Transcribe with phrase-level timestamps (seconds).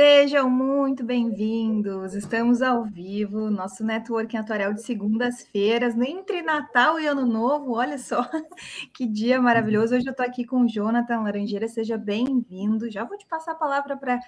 [0.00, 2.14] Sejam muito bem-vindos.
[2.14, 7.72] Estamos ao vivo, nosso networking atuarial de segundas-feiras, entre Natal e Ano Novo.
[7.72, 8.24] Olha só
[8.94, 9.96] que dia maravilhoso.
[9.96, 11.66] Hoje eu estou aqui com o Jonathan Laranjeira.
[11.66, 12.88] Seja bem-vindo.
[12.88, 14.20] Já vou te passar a palavra para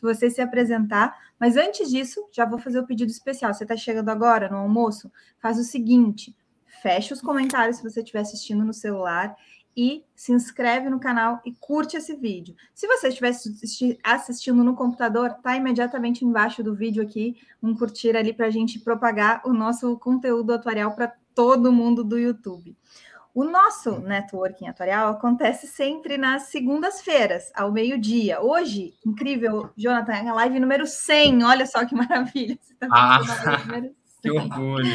[0.00, 3.52] você se apresentar, mas antes disso, já vou fazer o pedido especial.
[3.52, 5.12] Você está chegando agora no almoço?
[5.38, 6.34] Faz o seguinte:
[6.80, 9.36] fecha os comentários se você estiver assistindo no celular
[9.76, 12.54] e se inscreve no canal e curte esse vídeo.
[12.74, 13.32] Se você estiver
[14.02, 18.78] assistindo no computador, tá imediatamente embaixo do vídeo aqui um curtir ali para a gente
[18.80, 22.76] propagar o nosso conteúdo atuarial para todo mundo do YouTube.
[23.38, 28.40] O nosso networking atuarial acontece sempre nas segundas-feiras, ao meio-dia.
[28.40, 31.44] Hoje, incrível, Jonathan, é a live número 100.
[31.44, 32.58] Olha só que maravilha.
[32.60, 33.20] Você tá ah,
[34.20, 34.92] que orgulho.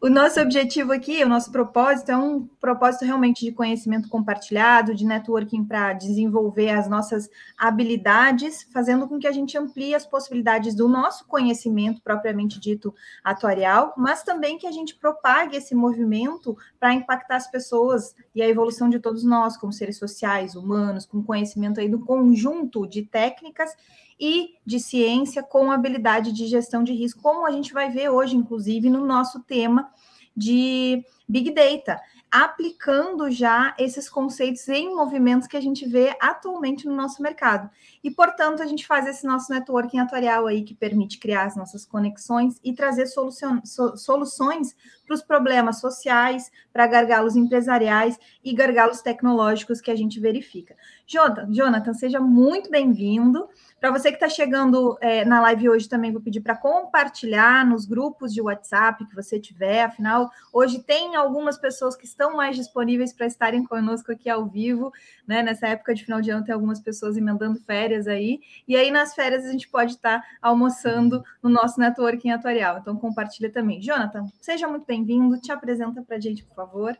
[0.00, 5.04] O nosso objetivo aqui, o nosso propósito é um propósito realmente de conhecimento compartilhado, de
[5.04, 10.88] networking para desenvolver as nossas habilidades, fazendo com que a gente amplie as possibilidades do
[10.88, 17.36] nosso conhecimento propriamente dito atuarial, mas também que a gente propague esse movimento para impactar
[17.36, 21.88] as pessoas e a evolução de todos nós como seres sociais, humanos, com conhecimento aí
[21.88, 23.74] do conjunto de técnicas
[24.18, 28.36] e de ciência com habilidade de gestão de risco, como a gente vai ver hoje,
[28.36, 29.90] inclusive, no nosso tema
[30.36, 36.92] de Big Data, aplicando já esses conceitos em movimentos que a gente vê atualmente no
[36.92, 37.70] nosso mercado.
[38.02, 41.86] E, portanto, a gente faz esse nosso networking atuarial aí que permite criar as nossas
[41.86, 44.74] conexões e trazer soluções
[45.06, 50.74] para os problemas sociais, para gargalos empresariais e gargalos tecnológicos que a gente verifica.
[51.06, 53.48] Jonathan, seja muito bem-vindo.
[53.78, 57.84] Para você que está chegando é, na live hoje, também vou pedir para compartilhar nos
[57.84, 59.82] grupos de WhatsApp que você tiver.
[59.82, 64.90] Afinal, hoje tem algumas pessoas que estão mais disponíveis para estarem conosco aqui ao vivo,
[65.26, 65.42] né?
[65.42, 68.40] Nessa época de final de ano, tem algumas pessoas emendando férias aí.
[68.66, 72.78] E aí, nas férias, a gente pode estar tá almoçando no nosso networking atuarial.
[72.78, 73.82] Então, compartilha também.
[73.82, 75.38] Jonathan, seja muito bem-vindo.
[75.38, 76.96] Te apresenta para a gente, por favor.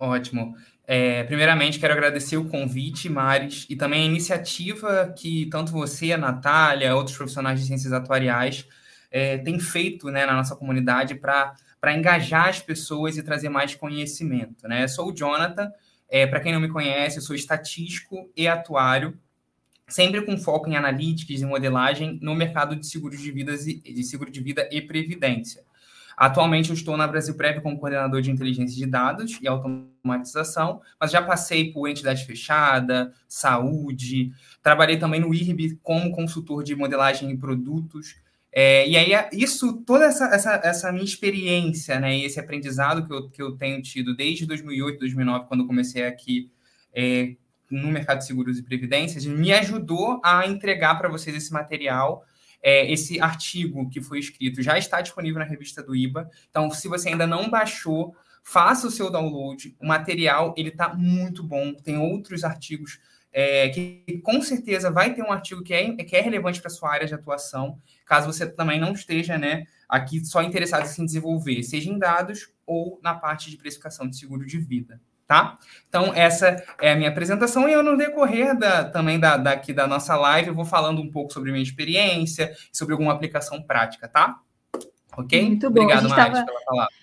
[0.00, 0.56] Ótimo.
[0.86, 6.18] É, primeiramente, quero agradecer o convite, Maris, e também a iniciativa que tanto você, a
[6.18, 8.66] Natália, outros profissionais de ciências atuariais
[9.10, 11.54] é, têm feito né, na nossa comunidade para
[11.94, 14.66] engajar as pessoas e trazer mais conhecimento.
[14.66, 14.88] Né?
[14.88, 15.70] Sou o Jonathan,
[16.08, 19.16] é, para quem não me conhece, sou estatístico e atuário,
[19.86, 24.02] sempre com foco em analíticas e modelagem no mercado de seguros de, vidas e, de
[24.02, 25.62] seguro de vida e previdência.
[26.20, 31.10] Atualmente eu estou na Brasil Prev como coordenador de inteligência de dados e automatização, mas
[31.10, 34.30] já passei por entidade fechada, saúde,
[34.62, 38.16] trabalhei também no IRB como consultor de modelagem e produtos.
[38.52, 43.14] É, e aí, isso, toda essa, essa, essa minha experiência, né, e esse aprendizado que
[43.14, 46.50] eu, que eu tenho tido desde 2008, 2009, quando comecei aqui
[46.94, 47.34] é,
[47.70, 52.26] no mercado de seguros e previdências, me ajudou a entregar para vocês esse material
[52.62, 56.30] é, esse artigo que foi escrito já está disponível na revista do IBA.
[56.50, 59.76] Então, se você ainda não baixou, faça o seu download.
[59.80, 61.74] O material ele está muito bom.
[61.74, 63.00] Tem outros artigos
[63.32, 66.92] é, que com certeza vai ter um artigo que é, que é relevante para sua
[66.92, 71.62] área de atuação, caso você também não esteja né, aqui só interessado em se desenvolver,
[71.62, 75.00] seja em dados ou na parte de precificação de seguro de vida
[75.30, 75.56] tá?
[75.88, 79.86] Então, essa é a minha apresentação e eu, no decorrer da, também da, daqui da
[79.86, 84.40] nossa live, vou falando um pouco sobre minha experiência, sobre alguma aplicação prática, tá?
[85.16, 85.40] Ok?
[85.40, 85.82] Muito bom.
[85.82, 86.44] Obrigado, Mari, tava...
[86.44, 87.00] pela palavra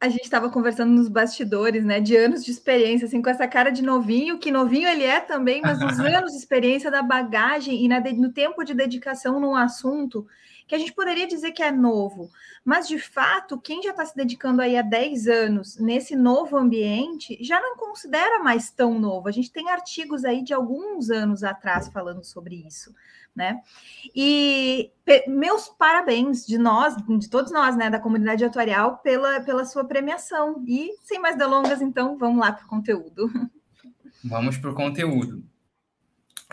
[0.00, 3.70] a gente estava conversando nos bastidores, né, de anos de experiência, assim, com essa cara
[3.70, 7.88] de novinho, que novinho ele é também, mas os anos de experiência da bagagem e
[7.88, 10.26] na, no tempo de dedicação num assunto
[10.66, 12.30] que a gente poderia dizer que é novo,
[12.64, 17.36] mas de fato, quem já está se dedicando aí há 10 anos nesse novo ambiente
[17.40, 19.28] já não considera mais tão novo.
[19.28, 22.94] A gente tem artigos aí de alguns anos atrás falando sobre isso,
[23.36, 23.60] né?
[24.14, 24.90] E
[25.26, 30.64] meus parabéns de nós, de todos nós, né, da comunidade atuarial, pela, pela sua premiação.
[30.66, 33.30] E sem mais delongas, então, vamos lá para o conteúdo.
[34.24, 35.44] Vamos para o conteúdo.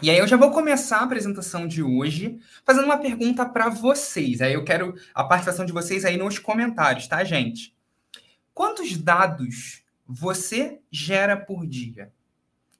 [0.01, 4.41] E aí eu já vou começar a apresentação de hoje fazendo uma pergunta para vocês.
[4.41, 7.75] Aí eu quero a participação de vocês aí nos comentários, tá, gente?
[8.53, 12.11] Quantos dados você gera por dia?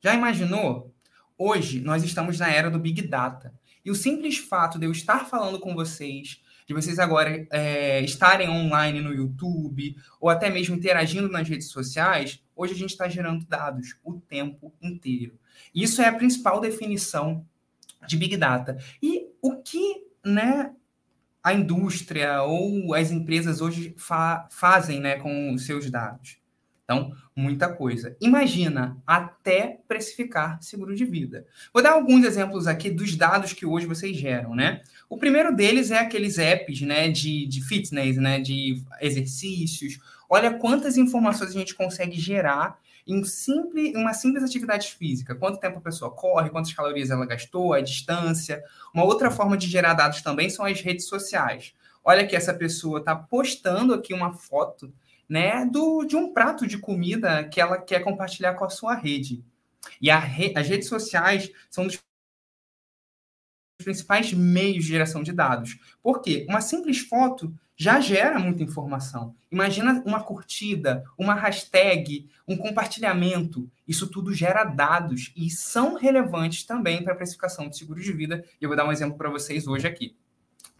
[0.01, 0.93] Já imaginou?
[1.37, 3.53] Hoje nós estamos na era do Big Data.
[3.83, 8.49] E o simples fato de eu estar falando com vocês, de vocês agora é, estarem
[8.49, 13.45] online no YouTube, ou até mesmo interagindo nas redes sociais, hoje a gente está gerando
[13.45, 15.37] dados o tempo inteiro.
[15.75, 17.45] Isso é a principal definição
[18.07, 18.77] de Big Data.
[19.03, 20.73] E o que né,
[21.43, 26.40] a indústria ou as empresas hoje fa fazem né, com os seus dados?
[26.91, 28.17] Então, muita coisa.
[28.19, 31.45] Imagina até precificar seguro de vida.
[31.73, 34.81] Vou dar alguns exemplos aqui dos dados que hoje vocês geram, né?
[35.09, 39.99] O primeiro deles é aqueles apps, né, de, de fitness, né, de exercícios.
[40.29, 42.77] Olha quantas informações a gente consegue gerar
[43.07, 45.33] em simples, uma simples atividade física.
[45.33, 48.61] Quanto tempo a pessoa corre, quantas calorias ela gastou, a distância.
[48.93, 51.73] Uma outra forma de gerar dados também são as redes sociais.
[52.03, 54.91] Olha que essa pessoa está postando aqui uma foto
[55.31, 59.41] né, do, de um prato de comida que ela quer compartilhar com a sua rede.
[60.01, 61.97] E re, as redes sociais são dos
[63.81, 65.79] principais meios de geração de dados.
[66.03, 66.45] Por quê?
[66.49, 69.33] Uma simples foto já gera muita informação.
[69.49, 73.71] Imagina uma curtida, uma hashtag, um compartilhamento.
[73.87, 78.43] Isso tudo gera dados e são relevantes também para a precificação de seguro de vida.
[78.59, 80.13] E eu vou dar um exemplo para vocês hoje aqui.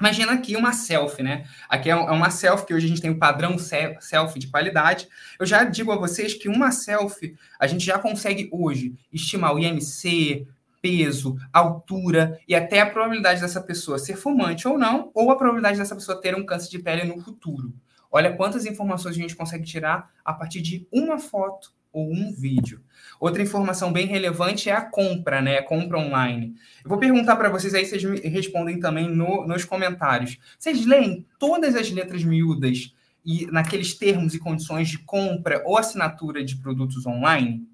[0.01, 1.45] Imagina aqui uma selfie, né?
[1.69, 5.07] Aqui é, é uma selfie que hoje a gente tem o padrão selfie de qualidade.
[5.39, 9.59] Eu já digo a vocês que uma selfie a gente já consegue hoje estimar o
[9.59, 10.47] IMC,
[10.81, 15.77] peso, altura e até a probabilidade dessa pessoa ser fumante ou não, ou a probabilidade
[15.77, 17.71] dessa pessoa ter um câncer de pele no futuro.
[18.11, 22.81] Olha quantas informações a gente consegue tirar a partir de uma foto ou um vídeo.
[23.19, 25.57] Outra informação bem relevante é a compra, né?
[25.57, 26.55] A compra online.
[26.83, 30.37] Eu vou perguntar para vocês aí, vocês me respondem também no, nos comentários.
[30.57, 32.93] Vocês leem todas as letras miúdas
[33.23, 37.67] e naqueles termos e condições de compra ou assinatura de produtos online?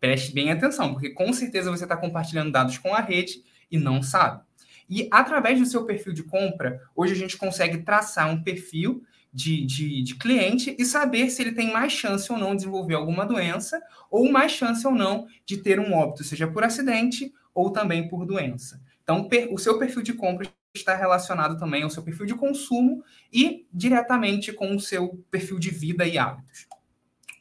[0.00, 4.02] Preste bem atenção, porque com certeza você está compartilhando dados com a rede e não
[4.02, 4.42] sabe.
[4.88, 9.02] E através do seu perfil de compra, hoje a gente consegue traçar um perfil
[9.32, 12.94] de, de, de, cliente e saber se ele tem mais chance ou não de desenvolver
[12.94, 13.80] alguma doença
[14.10, 18.26] ou mais chance ou não de ter um óbito, seja por acidente ou também por
[18.26, 18.80] doença.
[19.02, 23.02] Então, o seu perfil de compra está relacionado também ao seu perfil de consumo
[23.32, 26.66] e diretamente com o seu perfil de vida e hábitos.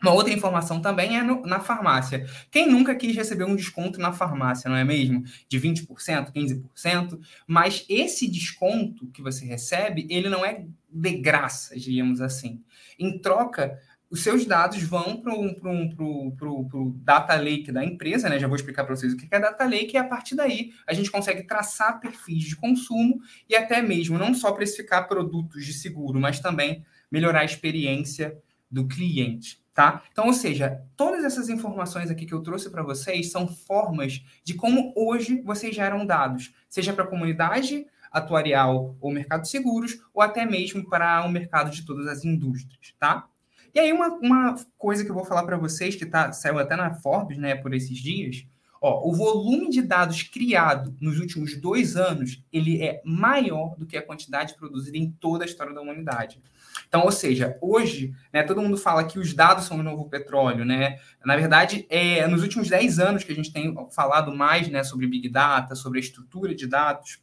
[0.01, 2.25] Uma outra informação também é no, na farmácia.
[2.50, 5.24] Quem nunca quis receber um desconto na farmácia, não é mesmo?
[5.48, 7.19] De 20%, 15%.
[7.45, 12.63] Mas esse desconto que você recebe, ele não é de graça, diríamos assim.
[12.98, 18.39] Em troca, os seus dados vão para o data lake da empresa, né?
[18.39, 20.94] Já vou explicar para vocês o que é data lake, e a partir daí a
[20.94, 26.19] gente consegue traçar perfis de consumo e até mesmo não só precificar produtos de seguro,
[26.19, 28.36] mas também melhorar a experiência
[28.69, 30.04] do cliente tá?
[30.12, 34.54] Então, ou seja, todas essas informações aqui que eu trouxe para vocês são formas de
[34.54, 40.22] como hoje vocês geram dados, seja para a comunidade atuarial ou mercado de seguros, ou
[40.22, 43.28] até mesmo para o mercado de todas as indústrias, tá?
[43.74, 46.76] E aí, uma, uma coisa que eu vou falar para vocês, que tá, saiu até
[46.76, 48.46] na Forbes, né, por esses dias,
[48.82, 53.96] ó, o volume de dados criado nos últimos dois anos, ele é maior do que
[53.96, 56.42] a quantidade produzida em toda a história da humanidade.
[56.88, 60.66] Então, ou seja, hoje, né, todo mundo fala que os dados são o novo petróleo,
[60.66, 61.00] né?
[61.25, 65.07] Na verdade, é nos últimos 10 anos que a gente tem falado mais né, sobre
[65.07, 67.19] Big Data, sobre a estrutura de dados.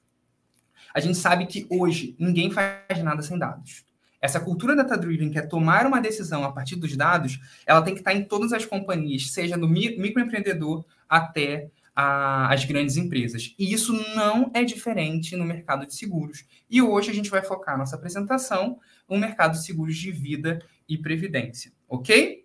[0.95, 3.85] A gente sabe que hoje ninguém faz nada sem dados.
[4.21, 8.01] Essa cultura data-driven, que é tomar uma decisão a partir dos dados, ela tem que
[8.01, 11.71] estar em todas as companhias, seja do microempreendedor até
[12.01, 13.55] as grandes empresas.
[13.59, 16.45] E isso não é diferente no mercado de seguros.
[16.71, 18.79] E hoje a gente vai focar nossa apresentação
[19.09, 21.73] no mercado de seguros de vida e previdência.
[21.89, 22.45] Ok?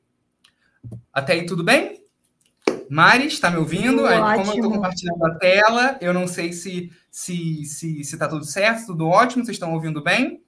[1.12, 2.04] Até aí tudo bem?
[2.90, 4.04] Mari, está me ouvindo?
[4.04, 8.88] Como eu estou compartilhando a tela, eu não sei se se se está tudo certo,
[8.88, 10.42] tudo ótimo, vocês estão ouvindo bem?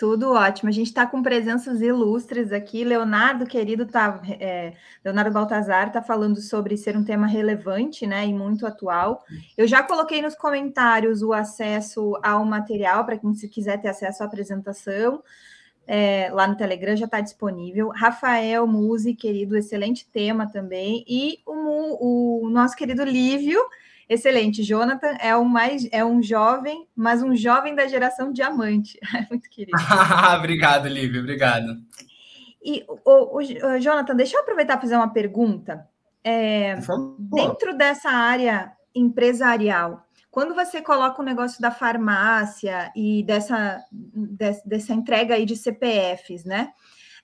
[0.00, 0.70] Tudo ótimo.
[0.70, 2.84] A gente está com presenças ilustres aqui.
[2.84, 4.72] Leonardo, querido, tá, é,
[5.04, 9.22] Leonardo Baltazar está falando sobre ser um tema relevante né, e muito atual.
[9.58, 14.22] Eu já coloquei nos comentários o acesso ao material para quem se quiser ter acesso
[14.22, 15.22] à apresentação.
[15.86, 17.90] É, lá no Telegram já está disponível.
[17.90, 21.04] Rafael Musi, querido, excelente tema também.
[21.06, 23.60] E o, o nosso querido Lívio
[24.10, 24.64] Excelente.
[24.64, 28.98] Jonathan é um mais é um jovem, mas um jovem da geração diamante.
[29.30, 29.78] Muito querido.
[30.36, 31.20] obrigado, Lívia.
[31.20, 31.80] Obrigado.
[32.60, 35.88] E o, o, Jonathan, deixa eu aproveitar para fazer uma pergunta.
[36.24, 36.74] É,
[37.18, 43.80] dentro dessa área empresarial, quando você coloca o negócio da farmácia e dessa,
[44.66, 46.72] dessa entrega aí de CPFs, né?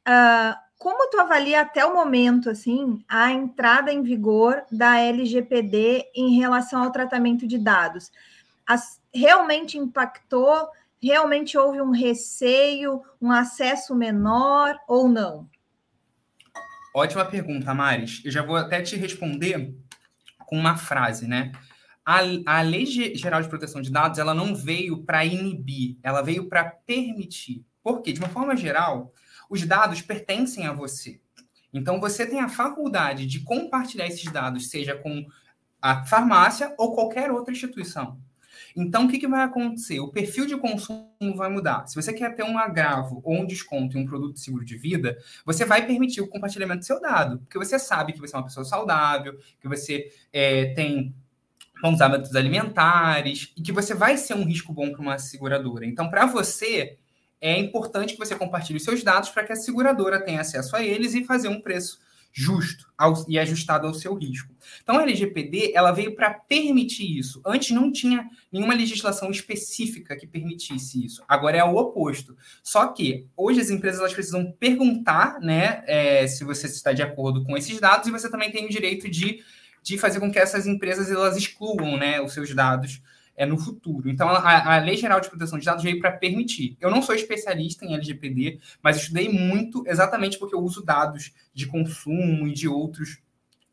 [0.09, 6.39] Uh, como tu avalia até o momento, assim, a entrada em vigor da LGPD em
[6.39, 8.13] relação ao tratamento de dados?
[8.65, 10.69] As, realmente impactou?
[11.03, 15.51] Realmente houve um receio, um acesso menor ou não?
[16.95, 18.23] Ótima pergunta, Maris.
[18.25, 19.75] Eu já vou até te responder
[20.47, 21.51] com uma frase, né?
[22.05, 26.49] A, a Lei Geral de Proteção de Dados, ela não veio para inibir, ela veio
[26.49, 27.67] para permitir.
[27.83, 28.13] Por quê?
[28.13, 29.13] De uma forma geral,
[29.49, 31.21] os dados pertencem a você.
[31.73, 35.27] Então, você tem a faculdade de compartilhar esses dados, seja com
[35.81, 38.19] a farmácia ou qualquer outra instituição.
[38.75, 40.01] Então, o que, que vai acontecer?
[40.01, 41.87] O perfil de consumo vai mudar.
[41.87, 44.77] Se você quer ter um agravo ou um desconto em um produto de seguro de
[44.77, 48.39] vida, você vai permitir o compartilhamento do seu dado, porque você sabe que você é
[48.39, 51.15] uma pessoa saudável, que você é, tem
[51.81, 55.87] bons hábitos alimentares e que você vai ser um risco bom para uma seguradora.
[55.87, 56.99] Então, para você,
[57.41, 60.83] é importante que você compartilhe os seus dados para que a seguradora tenha acesso a
[60.83, 61.99] eles e fazer um preço
[62.39, 64.55] justo ao, e ajustado ao seu risco.
[64.83, 67.41] Então, a LGPD ela veio para permitir isso.
[67.47, 71.25] Antes não tinha nenhuma legislação específica que permitisse isso.
[71.27, 72.37] Agora é o oposto.
[72.63, 77.43] Só que hoje as empresas elas precisam perguntar, né, é, se você está de acordo
[77.43, 79.43] com esses dados e você também tem o direito de,
[79.83, 83.01] de fazer com que essas empresas elas excluam, né, os seus dados
[83.37, 84.09] é, no futuro.
[84.09, 86.77] Então, a, a, Lei Geral de Proteção de Dados veio para permitir.
[86.81, 91.67] Eu não sou especialista em LGPD, mas estudei muito exatamente porque eu uso dados de
[91.67, 93.19] consumo e de outros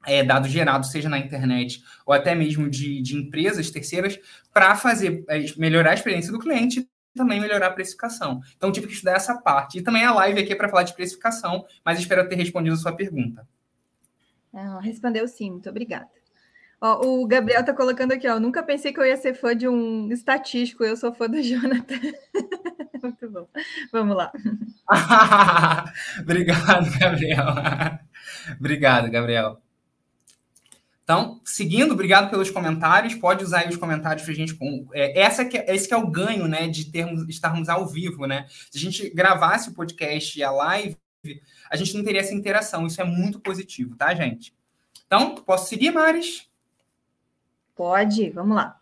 [0.05, 4.19] é, dados gerados, seja na internet ou até mesmo de, de empresas terceiras,
[4.51, 8.41] para fazer é, melhorar a experiência do cliente e também melhorar a precificação.
[8.57, 9.77] Então, tive que estudar essa parte.
[9.77, 12.79] E também a live aqui é para falar de precificação, mas espero ter respondido a
[12.79, 13.47] sua pergunta.
[14.51, 16.09] Não, respondeu sim, muito obrigada.
[16.85, 18.37] Ó, o Gabriel tá colocando aqui, ó.
[18.37, 21.95] Nunca pensei que eu ia ser fã de um estatístico, eu sou fã do Jonathan.
[23.01, 23.47] Muito bom.
[23.89, 24.29] Vamos lá.
[26.19, 27.45] Obrigado, Gabriel.
[28.59, 29.61] Obrigado, Gabriel.
[31.05, 33.15] Então, seguindo, obrigado pelos comentários.
[33.15, 34.57] Pode usar aí os comentários para a gente.
[34.93, 38.45] É, essa que, esse que é o ganho, né, de termos, estarmos ao vivo, né?
[38.69, 40.97] Se a gente gravasse o podcast e a live,
[41.69, 42.85] a gente não teria essa interação.
[42.85, 44.53] Isso é muito positivo, tá, gente?
[45.05, 46.51] Então, posso seguir, Maris?
[47.75, 48.79] Pode, vamos lá.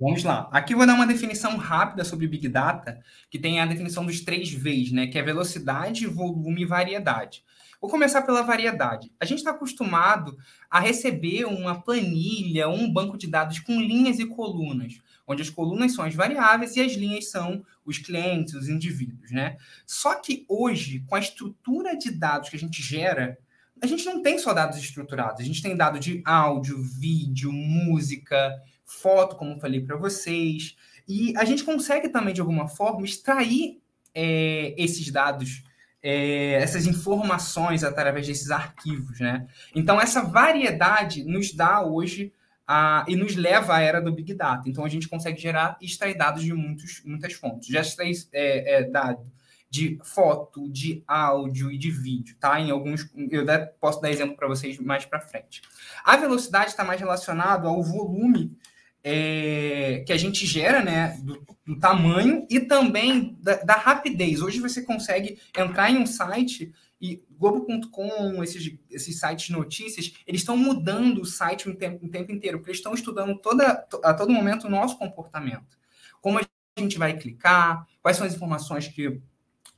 [0.00, 0.48] Vamos lá.
[0.52, 4.52] Aqui vou dar uma definição rápida sobre Big Data, que tem a definição dos três
[4.52, 5.06] Vs, né?
[5.06, 7.44] Que é velocidade, volume e variedade.
[7.80, 9.12] Vou começar pela variedade.
[9.20, 10.36] A gente está acostumado
[10.70, 15.94] a receber uma planilha, um banco de dados com linhas e colunas, onde as colunas
[15.94, 19.56] são as variáveis e as linhas são os clientes, os indivíduos, né?
[19.86, 23.38] Só que hoje, com a estrutura de dados que a gente gera,
[23.82, 28.54] a gente não tem só dados estruturados, a gente tem dado de áudio, vídeo, música,
[28.84, 30.76] foto, como falei para vocês,
[31.08, 33.80] e a gente consegue também, de alguma forma, extrair
[34.14, 35.62] é, esses dados,
[36.02, 39.46] é, essas informações através desses arquivos, né?
[39.74, 42.32] Então, essa variedade nos dá hoje
[42.66, 44.68] a, e nos leva à era do Big Data.
[44.68, 47.68] Então, a gente consegue gerar e extrair dados de muitos, muitas fontes.
[47.68, 49.26] Já extrai é, é, dado
[49.74, 52.60] de foto, de áudio e de vídeo, tá?
[52.60, 53.44] Em alguns, eu
[53.80, 55.62] posso dar exemplo para vocês mais para frente.
[56.04, 58.56] A velocidade está mais relacionado ao volume
[59.02, 64.40] é, que a gente gera, né, do, do tamanho e também da, da, rapidez.
[64.40, 70.42] Hoje você consegue entrar em um site e Globo.com, esses, esses sites de notícias, eles
[70.42, 74.14] estão mudando o site o tempo, o tempo inteiro, porque eles estão estudando toda, a
[74.14, 75.76] todo momento o nosso comportamento.
[76.20, 76.42] Como a
[76.78, 79.20] gente vai clicar, quais são as informações que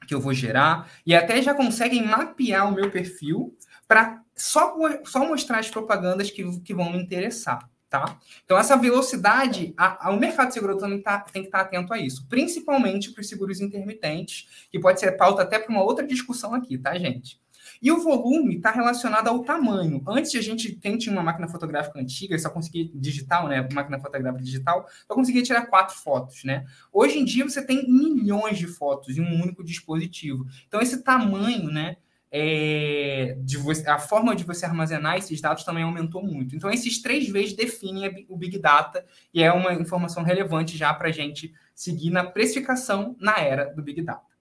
[0.07, 3.57] que eu vou gerar, e até já conseguem mapear o meu perfil
[3.89, 7.69] para só, só mostrar as propagandas que, que vão me interessar.
[7.89, 8.19] Tá?
[8.45, 11.65] Então, essa velocidade, a, a, o mercado de seguro também tá, tem que estar tá
[11.65, 15.85] atento a isso, principalmente para os seguros intermitentes, que pode ser pauta até para uma
[15.85, 17.41] outra discussão aqui, tá, gente?
[17.83, 20.03] E o volume está relacionado ao tamanho.
[20.07, 23.67] Antes a gente tem, tinha uma máquina fotográfica antiga, só conseguia digital, né?
[23.73, 26.65] Máquina fotográfica digital, só conseguia tirar quatro fotos, né?
[26.93, 30.47] Hoje em dia você tem milhões de fotos em um único dispositivo.
[30.67, 31.97] Então esse tamanho, né?
[32.39, 36.57] É, você, a forma de você armazenar esses dados também aumentou muito.
[36.57, 41.09] Então, esses três vezes definem o Big Data e é uma informação relevante já para
[41.09, 44.36] a gente seguir na precificação na era do Big Data.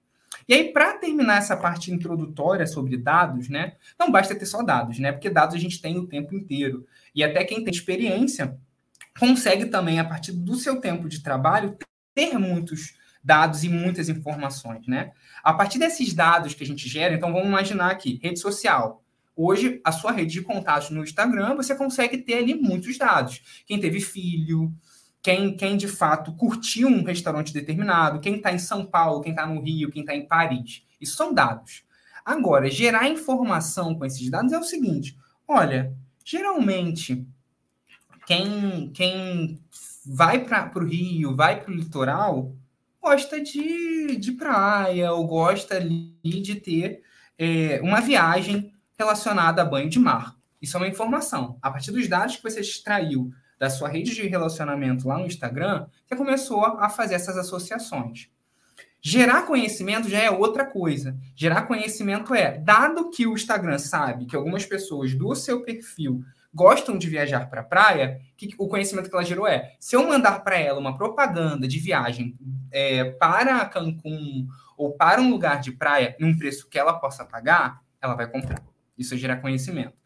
[0.47, 3.73] E aí, para terminar essa parte introdutória sobre dados, né?
[3.97, 5.11] Não basta ter só dados, né?
[5.11, 6.85] Porque dados a gente tem o tempo inteiro.
[7.13, 8.57] E até quem tem experiência
[9.19, 11.77] consegue também, a partir do seu tempo de trabalho,
[12.13, 15.11] ter muitos dados e muitas informações, né?
[15.43, 19.03] A partir desses dados que a gente gera, então vamos imaginar aqui, rede social.
[19.35, 23.63] Hoje, a sua rede de contatos no Instagram, você consegue ter ali muitos dados.
[23.65, 24.71] Quem teve filho,
[25.25, 29.47] quem, quem de fato curtiu um restaurante determinado, quem está em São Paulo, quem está
[29.47, 30.83] no Rio, quem está em Paris.
[31.01, 31.83] Isso são dados.
[32.23, 35.17] Agora, gerar informação com esses dados é o seguinte:
[35.47, 35.91] olha,
[36.23, 37.25] geralmente,
[38.27, 39.59] quem, quem
[40.05, 42.53] vai para o Rio, vai para o litoral,
[43.01, 47.01] gosta de, de praia, ou gosta ali de ter
[47.35, 50.35] é, uma viagem relacionada a banho de mar.
[50.61, 51.57] Isso é uma informação.
[51.63, 55.87] A partir dos dados que você extraiu da sua rede de relacionamento lá no Instagram,
[56.05, 58.29] você começou a fazer essas associações.
[59.01, 61.15] Gerar conhecimento já é outra coisa.
[61.35, 66.97] Gerar conhecimento é, dado que o Instagram sabe que algumas pessoas do seu perfil gostam
[66.97, 70.43] de viajar para a praia, que, o conhecimento que ela gerou é: se eu mandar
[70.43, 72.35] para ela uma propaganda de viagem
[72.71, 74.47] é, para Cancún
[74.77, 78.63] ou para um lugar de praia num preço que ela possa pagar, ela vai comprar.
[78.97, 80.04] Isso é gerar conhecimento.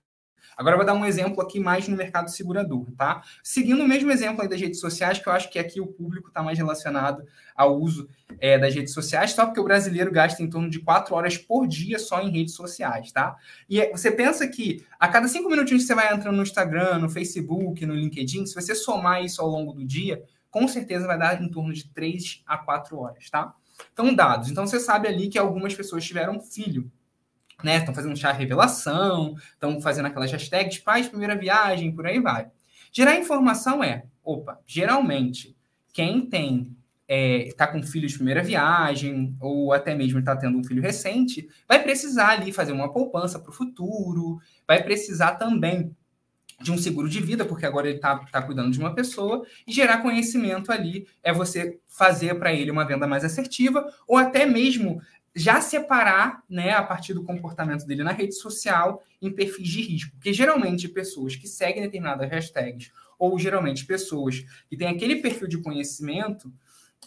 [0.60, 3.24] Agora eu vou dar um exemplo aqui mais no mercado segurador, tá?
[3.42, 6.28] Seguindo o mesmo exemplo aí das redes sociais, que eu acho que aqui o público
[6.28, 7.24] está mais relacionado
[7.56, 8.10] ao uso
[8.42, 11.66] é, das redes sociais, só porque o brasileiro gasta em torno de quatro horas por
[11.66, 13.38] dia só em redes sociais, tá?
[13.70, 17.00] E é, você pensa que a cada cinco minutinhos que você vai entrando no Instagram,
[17.00, 21.18] no Facebook, no LinkedIn, se você somar isso ao longo do dia, com certeza vai
[21.18, 23.56] dar em torno de três a quatro horas, tá?
[23.94, 24.52] Então, dados.
[24.52, 26.92] Então, você sabe ali que algumas pessoas tiveram filho
[27.64, 27.78] né?
[27.78, 32.48] Estão fazendo chá revelação, estão fazendo aquelas hashtags pais primeira viagem, por aí vai.
[32.92, 35.56] Gerar informação é, opa, geralmente
[35.94, 36.76] quem tem
[37.08, 41.50] está é, com filho de primeira viagem, ou até mesmo está tendo um filho recente,
[41.68, 45.96] vai precisar ali fazer uma poupança para o futuro, vai precisar também
[46.62, 49.72] de um seguro de vida, porque agora ele está tá cuidando de uma pessoa, e
[49.72, 55.02] gerar conhecimento ali é você fazer para ele uma venda mais assertiva, ou até mesmo
[55.40, 60.12] já separar, né, a partir do comportamento dele na rede social, em perfis de risco.
[60.12, 65.58] Porque geralmente pessoas que seguem determinadas hashtags, ou geralmente pessoas que têm aquele perfil de
[65.58, 66.52] conhecimento,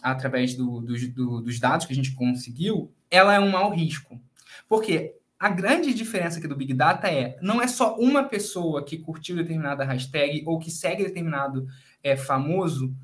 [0.01, 4.19] através do, do, do, dos dados que a gente conseguiu, ela é um mau risco.
[4.67, 8.97] Porque a grande diferença aqui do Big Data é, não é só uma pessoa que
[8.97, 11.67] curtiu determinada hashtag ou que segue determinado
[12.01, 12.95] é, famoso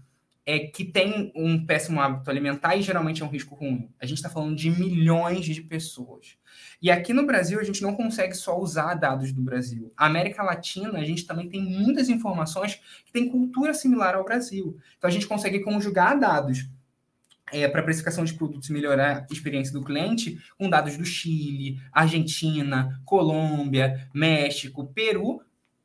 [0.49, 3.87] é que tem um péssimo hábito alimentar e geralmente é um risco ruim.
[4.01, 6.37] A gente está falando de milhões de pessoas.
[6.81, 9.93] E aqui no Brasil, a gente não consegue só usar dados do Brasil.
[9.95, 14.75] A América Latina, a gente também tem muitas informações que têm cultura similar ao Brasil.
[14.97, 16.67] Então, a gente consegue conjugar dados
[17.51, 21.79] é, para precificação de produtos e melhorar a experiência do cliente com dados do Chile,
[21.91, 25.41] Argentina, Colômbia, México, Peru,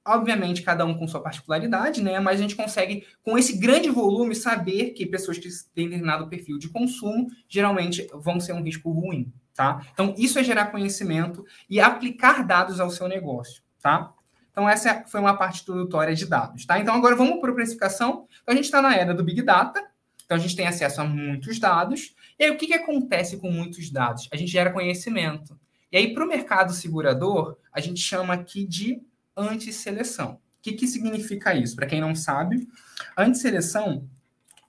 [0.06, 2.20] Obviamente, cada um com sua particularidade, né?
[2.20, 6.58] Mas a gente consegue, com esse grande volume, saber que pessoas que têm determinado perfil
[6.58, 9.86] de consumo geralmente vão ser um risco ruim, tá?
[9.92, 14.12] Então, isso é gerar conhecimento e aplicar dados ao seu negócio, tá?
[14.52, 16.78] Então, essa foi uma parte introdutória de dados, tá?
[16.78, 18.28] Então, agora vamos para a precificação.
[18.42, 19.82] Então, a gente está na era do Big Data,
[20.24, 22.14] então a gente tem acesso a muitos dados.
[22.38, 24.28] E aí, o que, que acontece com muitos dados?
[24.30, 25.58] A gente gera conhecimento.
[25.90, 29.02] E aí, para o mercado segurador, a gente chama aqui de
[29.36, 30.34] antisseleção.
[30.34, 31.76] O que, que significa isso?
[31.76, 32.68] Para quem não sabe,
[33.16, 34.08] antisseleção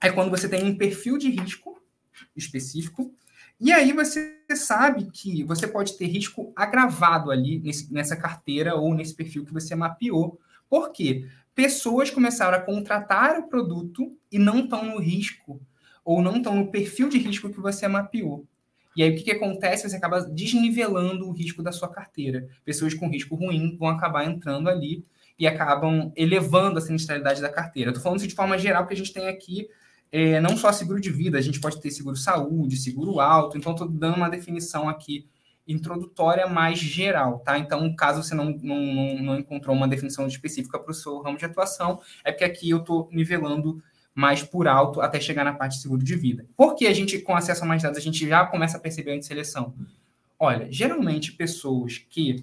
[0.00, 1.80] é quando você tem um perfil de risco
[2.36, 3.14] específico
[3.58, 8.94] e aí você sabe que você pode ter risco agravado ali nesse, nessa carteira ou
[8.94, 10.38] nesse perfil que você mapeou.
[10.68, 11.26] Por quê?
[11.54, 15.58] Pessoas começaram a contratar o produto e não estão no risco
[16.04, 18.46] ou não estão no perfil de risco que você mapeou.
[18.96, 19.88] E aí o que, que acontece?
[19.88, 22.48] Você acaba desnivelando o risco da sua carteira.
[22.64, 25.04] Pessoas com risco ruim vão acabar entrando ali
[25.38, 27.90] e acabam elevando a sinistralidade da carteira.
[27.90, 29.68] Estou falando isso de forma geral, porque a gente tem aqui
[30.10, 33.72] é, não só seguro de vida, a gente pode ter seguro saúde, seguro alto, então
[33.72, 35.28] estou dando uma definição aqui
[35.66, 37.58] introdutória mais geral, tá?
[37.58, 41.44] Então, caso você não, não, não encontrou uma definição específica para o seu ramo de
[41.44, 43.82] atuação, é porque aqui eu estou nivelando
[44.16, 46.46] mais por alto até chegar na parte de seguro de vida.
[46.56, 49.22] Porque a gente, com acesso a mais dados, a gente já começa a perceber a
[49.22, 49.74] seleção.
[50.38, 52.42] Olha, geralmente pessoas que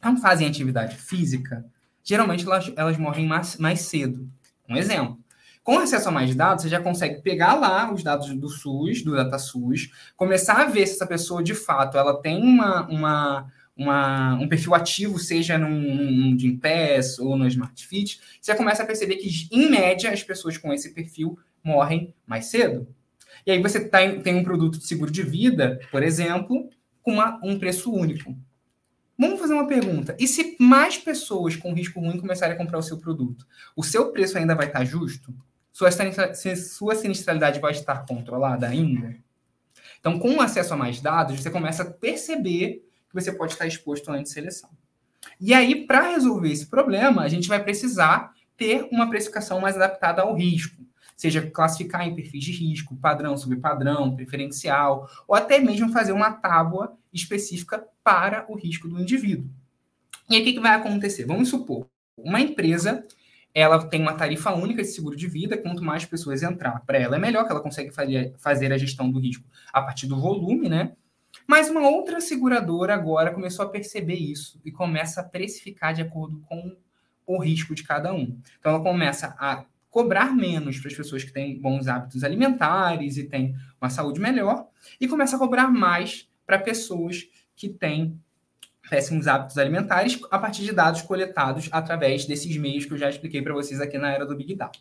[0.00, 1.66] não fazem atividade física,
[2.04, 4.30] geralmente elas, elas morrem mais, mais cedo.
[4.68, 5.18] Um exemplo.
[5.64, 9.16] Com acesso a mais dados, você já consegue pegar lá os dados do SUS, do
[9.16, 14.48] DataSUS, começar a ver se essa pessoa, de fato, ela tem uma, uma, uma, um
[14.48, 19.48] perfil ativo, seja num, num Gympass ou no Smart Fit, você começa a perceber que,
[19.50, 22.86] em média, as pessoas com esse perfil morrem mais cedo.
[23.46, 26.68] E aí você tá, tem um produto de seguro de vida, por exemplo,
[27.02, 28.36] com uma, um preço único.
[29.18, 30.16] Vamos fazer uma pergunta.
[30.18, 34.10] E se mais pessoas com risco ruim começarem a comprar o seu produto, o seu
[34.10, 35.34] preço ainda vai estar justo?
[35.72, 35.88] Sua,
[36.56, 39.16] sua sinistralidade vai estar controlada ainda?
[39.98, 44.10] Então, com acesso a mais dados, você começa a perceber que você pode estar exposto
[44.10, 44.70] antes de seleção.
[45.40, 50.22] E aí, para resolver esse problema, a gente vai precisar ter uma precificação mais adaptada
[50.22, 50.82] ao risco,
[51.16, 56.96] seja classificar em perfis de risco, padrão, subpadrão, preferencial, ou até mesmo fazer uma tábua
[57.12, 59.48] específica para o risco do indivíduo.
[60.30, 61.24] E aí, o que, que vai acontecer?
[61.24, 63.04] Vamos supor, uma empresa
[63.54, 67.16] ela tem uma tarifa única de seguro de vida, quanto mais pessoas entrar para ela
[67.16, 67.92] é melhor, que ela consegue
[68.38, 70.92] fazer a gestão do risco a partir do volume, né?
[71.46, 76.40] Mas uma outra seguradora agora começou a perceber isso e começa a precificar de acordo
[76.48, 76.76] com
[77.26, 78.38] o risco de cada um.
[78.58, 83.24] Então ela começa a cobrar menos para as pessoas que têm bons hábitos alimentares e
[83.24, 84.66] têm uma saúde melhor,
[84.98, 88.18] e começa a cobrar mais para pessoas que têm
[88.88, 93.42] péssimos hábitos alimentares a partir de dados coletados através desses meios que eu já expliquei
[93.42, 94.78] para vocês aqui na era do Big Data.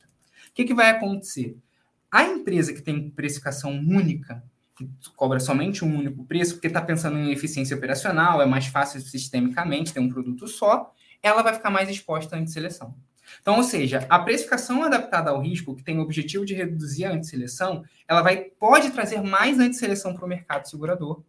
[0.49, 1.57] O que, que vai acontecer?
[2.09, 4.43] A empresa que tem precificação única,
[4.87, 9.01] que cobra somente um único preço, porque está pensando em eficiência operacional, é mais fácil
[9.01, 12.95] sistemicamente ter um produto só, ela vai ficar mais exposta à antisseleção.
[13.41, 17.13] Então, ou seja, a precificação adaptada ao risco, que tem o objetivo de reduzir a
[17.13, 21.23] antisseleção, ela vai, pode trazer mais antisseleção para o mercado segurador,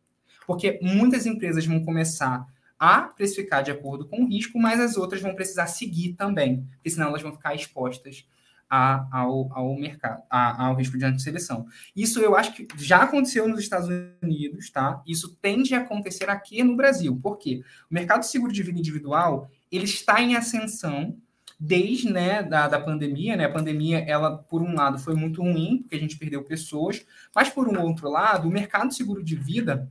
[0.47, 2.47] porque muitas empresas vão começar
[2.79, 6.91] a precificar de acordo com o risco, mas as outras vão precisar seguir também, porque
[6.91, 8.27] senão elas vão ficar expostas
[8.75, 11.67] a, ao, ao mercado, a, ao risco de antisseleção.
[11.95, 13.87] Isso eu acho que já aconteceu nos Estados
[14.23, 15.03] Unidos, tá?
[15.07, 17.15] Isso tende a acontecer aqui no Brasil.
[17.23, 17.63] Por quê?
[17.91, 21.19] O mercado de seguro de vida individual, ele está em ascensão
[21.61, 23.45] desde né, da, da pandemia, né?
[23.45, 27.05] A pandemia, ela, por um lado, foi muito ruim, porque a gente perdeu pessoas,
[27.35, 29.87] mas por um outro lado, o mercado de seguro de vida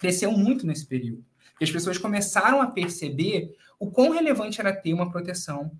[0.00, 1.24] cresceu muito nesse período.
[1.60, 5.70] E as pessoas começaram a perceber o quão relevante era ter uma proteção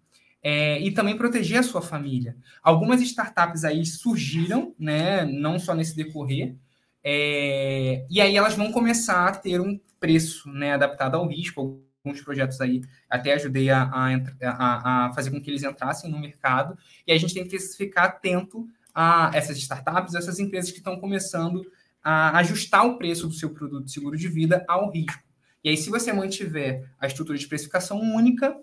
[0.43, 2.37] é, e também proteger a sua família.
[2.63, 6.55] Algumas startups aí surgiram, né, não só nesse decorrer,
[7.03, 11.83] é, e aí elas vão começar a ter um preço né, adaptado ao risco.
[12.05, 16.77] Alguns projetos aí até ajudei a, a, a, fazer com que eles entrassem no mercado,
[17.07, 21.65] e a gente tem que ficar atento a essas startups, essas empresas que estão começando
[22.03, 25.23] a ajustar o preço do seu produto de seguro de vida ao risco.
[25.63, 28.57] E aí, se você mantiver a estrutura de precificação única,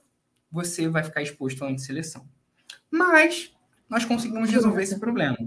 [0.56, 2.26] você vai ficar exposto à antisseleção.
[2.90, 3.54] Mas
[3.90, 5.38] nós conseguimos resolver esse problema.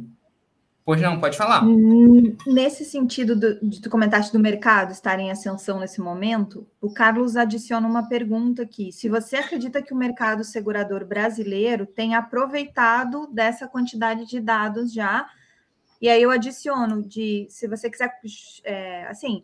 [0.84, 1.64] Pois não, pode falar.
[1.66, 6.92] Hum, nesse sentido do, de tu comentaste do mercado estar em ascensão nesse momento, o
[6.92, 8.92] Carlos adiciona uma pergunta aqui.
[8.92, 15.26] Se você acredita que o mercado segurador brasileiro tem aproveitado dessa quantidade de dados já,
[16.00, 18.10] e aí eu adiciono de, se você quiser,
[18.64, 19.42] é, assim,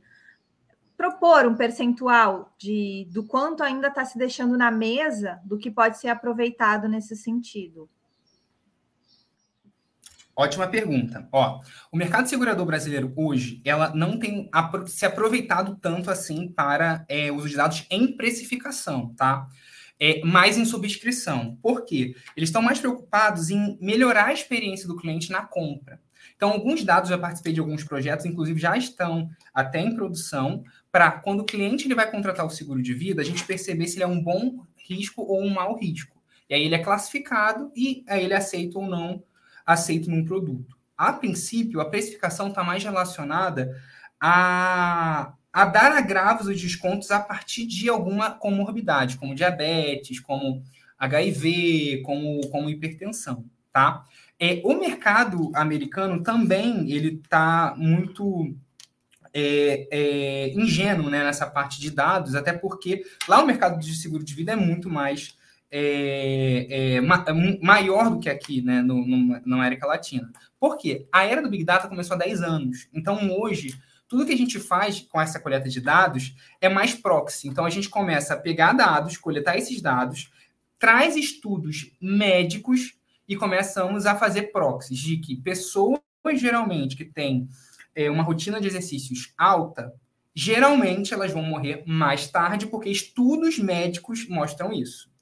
[0.97, 5.99] propor um percentual de do quanto ainda está se deixando na mesa do que pode
[5.99, 7.89] ser aproveitado nesse sentido?
[10.37, 11.29] Ótima pergunta.
[11.31, 11.61] Ó,
[11.93, 14.51] o mercado segurador brasileiro hoje, ela não tem
[14.87, 19.47] se aproveitado tanto assim para é, uso de dados em precificação, tá?
[19.99, 21.57] É, mais em subscrição.
[21.63, 22.17] Por quê?
[22.37, 26.01] Eles estão mais preocupados em melhorar a experiência do cliente na compra.
[26.37, 31.11] Então, alguns dados, já participei de alguns projetos, inclusive já estão até em produção, para
[31.11, 34.05] quando o cliente ele vai contratar o seguro de vida, a gente perceber se ele
[34.05, 36.23] é um bom risco ou um mau risco.
[36.49, 39.21] E aí ele é classificado e aí ele é aceita ou não
[39.67, 40.79] aceito num produto.
[40.97, 43.77] A princípio, a precificação está mais relacionada
[44.21, 50.63] a, a dar agravos ou descontos a partir de alguma comorbidade, como diabetes, como
[50.97, 54.05] HIV, como, como hipertensão, tá?
[54.39, 58.57] É, o mercado americano também ele está muito
[59.35, 64.23] é, é, ingênuo né, nessa parte de dados, até porque lá o mercado de seguro
[64.23, 65.37] de vida é muito mais
[65.71, 67.25] é, é, ma
[67.61, 70.31] maior do que aqui né, no, no, na América Latina.
[70.61, 71.09] Por quê?
[71.11, 72.89] A era do Big Data começou há 10 anos.
[72.95, 73.75] Então, hoje,
[74.07, 77.49] tudo que a gente faz com essa coleta de dados é mais proxy.
[77.49, 80.31] Então, a gente começa a pegar dados, coletar esses dados,
[80.79, 82.95] traz estudos médicos
[83.29, 85.99] e começamos a fazer proxies de que pessoas,
[86.37, 87.49] geralmente, que têm
[87.95, 89.93] é, uma rotina de exercícios alta,
[90.35, 95.13] geralmente elas vão morrer mais tarde, porque estudos médicos mostram isso.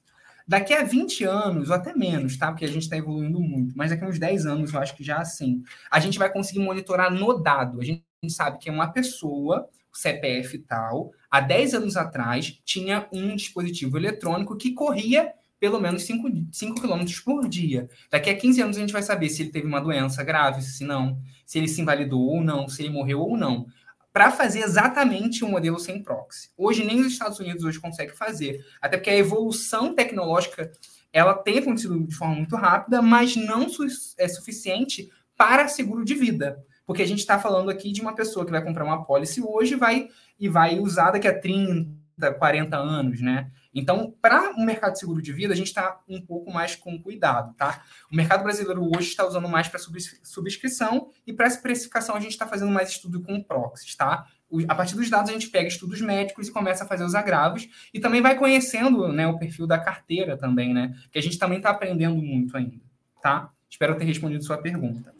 [0.45, 2.51] Daqui a 20 anos, ou até menos, tá?
[2.51, 5.03] Porque a gente está evoluindo muito, mas daqui a uns 10 anos, eu acho que
[5.03, 7.79] já assim, a gente vai conseguir monitorar no dado.
[7.79, 13.97] A gente sabe que uma pessoa, CPF tal, há 10 anos atrás, tinha um dispositivo
[13.97, 15.31] eletrônico que corria
[15.63, 17.89] pelo menos 5, 5 km por dia.
[18.11, 20.83] Daqui a 15 anos a gente vai saber se ele teve uma doença grave, se
[20.83, 23.65] não, se ele se invalidou ou não, se ele morreu ou não,
[24.11, 26.49] para fazer exatamente um modelo sem proxy.
[26.57, 30.69] Hoje nem os Estados Unidos hoje conseguem fazer, até porque a evolução tecnológica
[31.13, 33.85] ela tem acontecido de forma muito rápida, mas não su
[34.17, 36.61] é suficiente para seguro de vida.
[36.85, 39.75] Porque a gente está falando aqui de uma pessoa que vai comprar uma pólice hoje
[39.75, 42.02] vai, e vai usar daqui a 30,
[42.39, 43.51] 40 anos, né?
[43.73, 47.01] Então, para o mercado de seguro de vida, a gente está um pouco mais com
[47.01, 47.83] cuidado, tá?
[48.11, 52.45] O mercado brasileiro hoje está usando mais para subscrição e para precificação a gente está
[52.45, 54.27] fazendo mais estudo com proxies, tá?
[54.67, 57.67] A partir dos dados a gente pega estudos médicos e começa a fazer os agravos
[57.91, 60.95] e também vai conhecendo né, o perfil da carteira também, né?
[61.11, 62.85] Que a gente também está aprendendo muito ainda,
[63.21, 63.49] tá?
[63.67, 65.11] Espero ter respondido sua pergunta.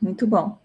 [0.00, 0.56] Muito bom.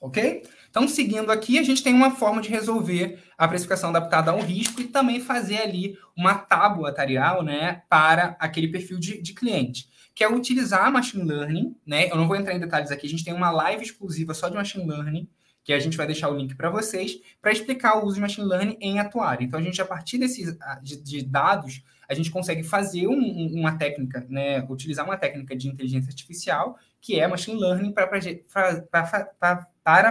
[0.00, 0.42] ok?
[0.70, 4.80] Então, seguindo aqui, a gente tem uma forma de resolver a precificação adaptada ao risco
[4.80, 10.22] e também fazer ali uma tábua atarial, né, para aquele perfil de, de cliente, que
[10.22, 12.08] é utilizar machine learning, né?
[12.10, 14.54] Eu não vou entrar em detalhes aqui, a gente tem uma live exclusiva só de
[14.54, 15.28] machine learning,
[15.64, 18.46] que a gente vai deixar o link para vocês, para explicar o uso de machine
[18.46, 19.44] learning em atuário.
[19.44, 23.76] Então, a gente, a partir desses de, de dados, a gente consegue fazer um, uma
[23.76, 28.08] técnica, né, utilizar uma técnica de inteligência artificial, que é machine learning, para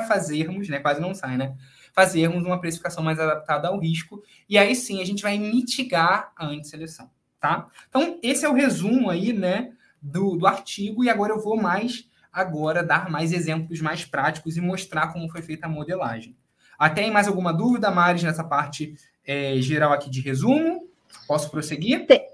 [0.08, 1.56] fazermos, né, quase não sai, né,
[1.93, 6.47] fazermos uma precificação mais adaptada ao risco, e aí sim a gente vai mitigar a
[6.47, 7.67] antisseleção, tá?
[7.89, 12.10] Então, esse é o resumo aí, né, do, do artigo, e agora eu vou mais,
[12.32, 16.38] agora, dar mais exemplos mais práticos e mostrar como foi feita a modelagem.
[16.78, 20.88] Até mais alguma dúvida, Maris, nessa parte é, geral aqui de resumo?
[21.28, 22.08] Posso prosseguir?
[22.08, 22.29] Tem.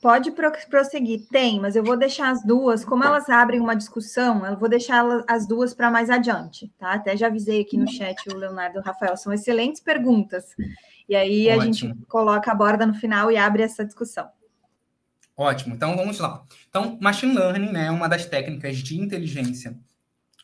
[0.00, 0.32] Pode
[0.70, 4.66] prosseguir, tem, mas eu vou deixar as duas, como elas abrem uma discussão, eu vou
[4.66, 6.94] deixar as duas para mais adiante, tá?
[6.94, 10.44] Até já avisei aqui no chat o Leonardo e o Rafael, são excelentes perguntas.
[11.06, 11.60] E aí Ótimo.
[11.60, 14.26] a gente coloca a borda no final e abre essa discussão.
[15.36, 16.44] Ótimo, então vamos lá.
[16.70, 19.76] Então, machine learning né, é uma das técnicas de inteligência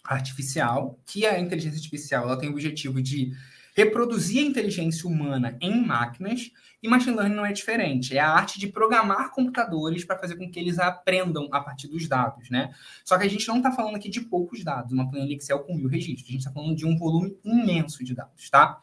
[0.05, 3.33] artificial, que a inteligência artificial ela tem o objetivo de
[3.77, 6.51] reproduzir a inteligência humana em máquinas,
[6.83, 8.17] e machine learning não é diferente.
[8.17, 12.09] É a arte de programar computadores para fazer com que eles aprendam a partir dos
[12.09, 12.73] dados, né?
[13.05, 15.75] Só que a gente não está falando aqui de poucos dados, uma planilha Excel com
[15.75, 16.27] mil registros.
[16.29, 18.81] A gente está falando de um volume imenso de dados, tá?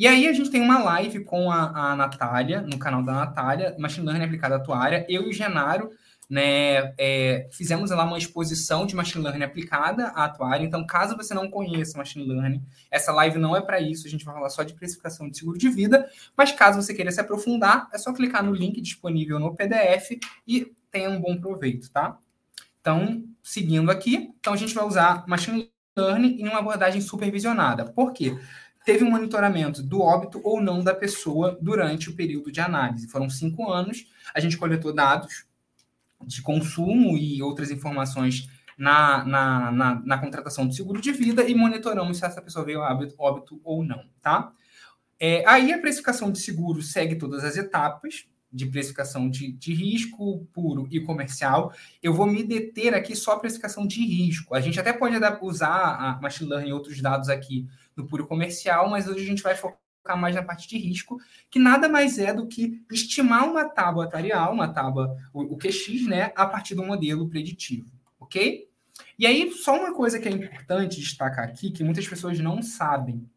[0.00, 3.76] E aí a gente tem uma live com a, a Natália, no canal da Natália,
[3.78, 5.04] Machine Learning aplicado à atuária.
[5.06, 5.90] Eu e o Genaro
[6.26, 10.64] né, é, fizemos lá uma exposição de machine learning aplicada à atuária.
[10.64, 14.06] Então, caso você não conheça machine learning, essa live não é para isso.
[14.06, 16.08] A gente vai falar só de precificação de seguro de vida.
[16.34, 20.12] Mas caso você queira se aprofundar, é só clicar no link disponível no PDF
[20.48, 22.16] e tenha um bom proveito, tá?
[22.80, 27.84] Então, seguindo aqui, então a gente vai usar machine learning em uma abordagem supervisionada.
[27.84, 28.34] Por quê?
[28.90, 33.06] Teve um monitoramento do óbito ou não da pessoa durante o período de análise.
[33.06, 34.04] Foram cinco anos.
[34.34, 35.44] A gente coletou dados
[36.26, 41.54] de consumo e outras informações na, na, na, na, contratação do seguro de vida e
[41.54, 44.50] monitoramos se essa pessoa veio a óbito, óbito ou não, tá?
[45.20, 50.44] É, aí a precificação de seguro segue todas as etapas de precificação de, de risco
[50.52, 51.72] puro e comercial.
[52.02, 54.52] Eu vou me deter aqui só a precificação de risco.
[54.52, 58.88] A gente até pode usar a machine learning e outros dados aqui no puro comercial,
[58.88, 59.78] mas hoje a gente vai focar
[60.16, 61.18] mais na parte de risco,
[61.50, 66.06] que nada mais é do que estimar uma tábua atarial, uma tábua, o, o QX,
[66.06, 68.68] né, a partir do modelo preditivo, ok?
[69.18, 73.28] E aí, só uma coisa que é importante destacar aqui, que muitas pessoas não sabem,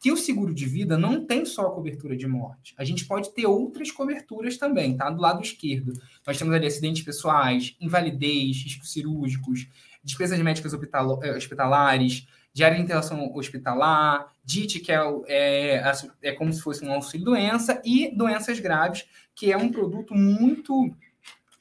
[0.00, 2.74] que o seguro de vida não tem só a cobertura de morte.
[2.76, 5.08] A gente pode ter outras coberturas também, tá?
[5.08, 5.92] Do lado esquerdo.
[6.26, 9.66] Nós temos ali acidentes pessoais, invalidez, riscos cirúrgicos,
[10.04, 16.84] despesas médicas eh, hospitalares, de internação hospitalar, DIT, que é, é, é como se fosse
[16.84, 20.88] um auxílio-doença, e doenças graves, que é um produto muito,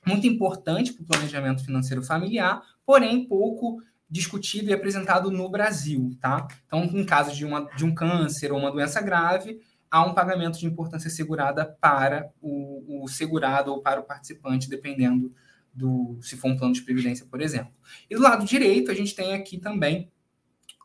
[0.06, 6.48] muito importante para o planejamento financeiro familiar, porém pouco discutido e apresentado no Brasil, tá?
[6.68, 10.60] Então, em caso de, uma, de um câncer ou uma doença grave, há um pagamento
[10.60, 15.34] de importância segurada para o, o segurado ou para o participante, dependendo
[15.74, 17.74] do se for um plano de previdência, por exemplo.
[18.08, 20.12] E do lado direito, a gente tem aqui também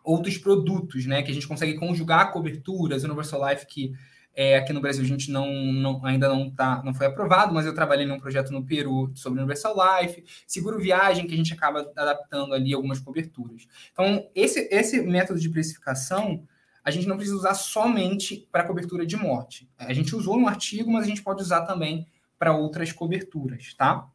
[0.08, 1.22] outros produtos, né?
[1.22, 3.92] Que a gente consegue conjugar coberturas, Universal Life, que
[4.34, 7.66] é, aqui no Brasil a gente não, não, ainda não, tá, não foi aprovado, mas
[7.66, 11.80] eu trabalhei num projeto no Peru sobre Universal Life, seguro viagem, que a gente acaba
[11.94, 13.66] adaptando ali algumas coberturas.
[13.92, 16.42] Então, esse, esse método de precificação,
[16.82, 19.68] a gente não precisa usar somente para cobertura de morte.
[19.76, 22.06] A gente usou no artigo, mas a gente pode usar também
[22.38, 24.08] para outras coberturas, tá?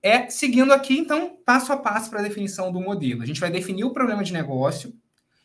[0.00, 3.22] É seguindo aqui, então, passo a passo para a definição do modelo.
[3.22, 4.94] A gente vai definir o problema de negócio,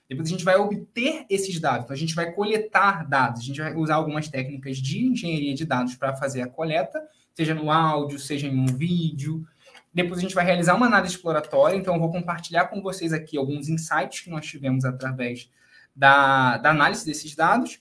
[0.10, 3.62] depois a gente vai obter esses dados, então a gente vai coletar dados, a gente
[3.62, 7.00] vai usar algumas técnicas de engenharia de dados para fazer a coleta,
[7.36, 9.48] seja no áudio, seja em um vídeo.
[9.94, 13.38] Depois a gente vai realizar uma análise exploratória, então eu vou compartilhar com vocês aqui
[13.38, 15.50] alguns insights que nós tivemos através
[15.96, 17.80] da, da análise desses dados.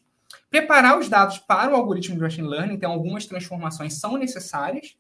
[0.51, 4.97] Preparar os dados para o algoritmo de machine learning, então algumas transformações são necessárias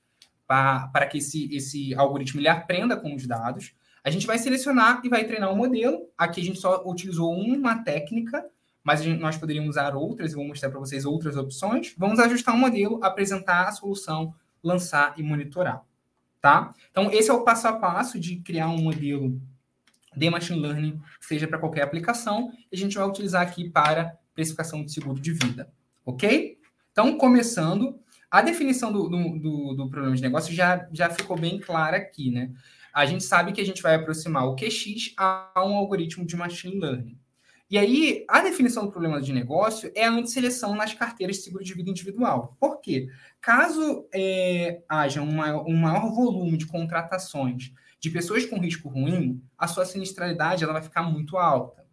[0.46, 3.74] para, para que esse, esse algoritmo ele aprenda com os dados.
[4.04, 6.08] A gente vai selecionar e vai treinar um modelo.
[6.16, 8.44] Aqui a gente só utilizou uma técnica,
[8.82, 11.94] mas gente, nós poderíamos usar outras, e vou mostrar para vocês outras opções.
[11.96, 15.82] Vamos ajustar um modelo, apresentar a solução, lançar e monitorar.
[16.40, 16.72] Tá?
[16.90, 19.40] Então, esse é o passo a passo de criar um modelo
[20.16, 24.84] de machine learning, seja para qualquer aplicação, e a gente vai utilizar aqui para precificação
[24.84, 25.70] de seguro de vida.
[26.04, 26.58] Ok?
[26.92, 27.98] Então, começando,
[28.30, 32.30] a definição do, do, do, do problema de negócio já, já ficou bem clara aqui,
[32.30, 32.52] né?
[32.98, 36.80] A gente sabe que a gente vai aproximar o QX a um algoritmo de machine
[36.80, 37.16] learning.
[37.70, 41.62] E aí, a definição do problema de negócio é a antisseleção nas carteiras de seguro
[41.62, 42.56] de vida individual.
[42.58, 43.08] Por quê?
[43.40, 49.40] Caso é, haja um maior, um maior volume de contratações de pessoas com risco ruim,
[49.56, 51.86] a sua sinistralidade ela vai ficar muito alta.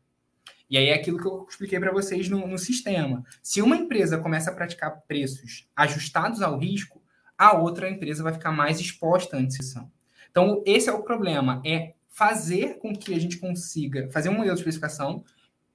[0.68, 3.24] E aí é aquilo que eu expliquei para vocês no, no, sistema.
[3.44, 7.00] Se uma empresa começa a praticar preços ajustados ao risco,
[7.38, 9.94] a outra empresa vai ficar mais exposta à antisseleção.
[10.36, 14.54] Então, esse é o problema, é fazer com que a gente consiga fazer um modelo
[14.54, 15.24] de especificação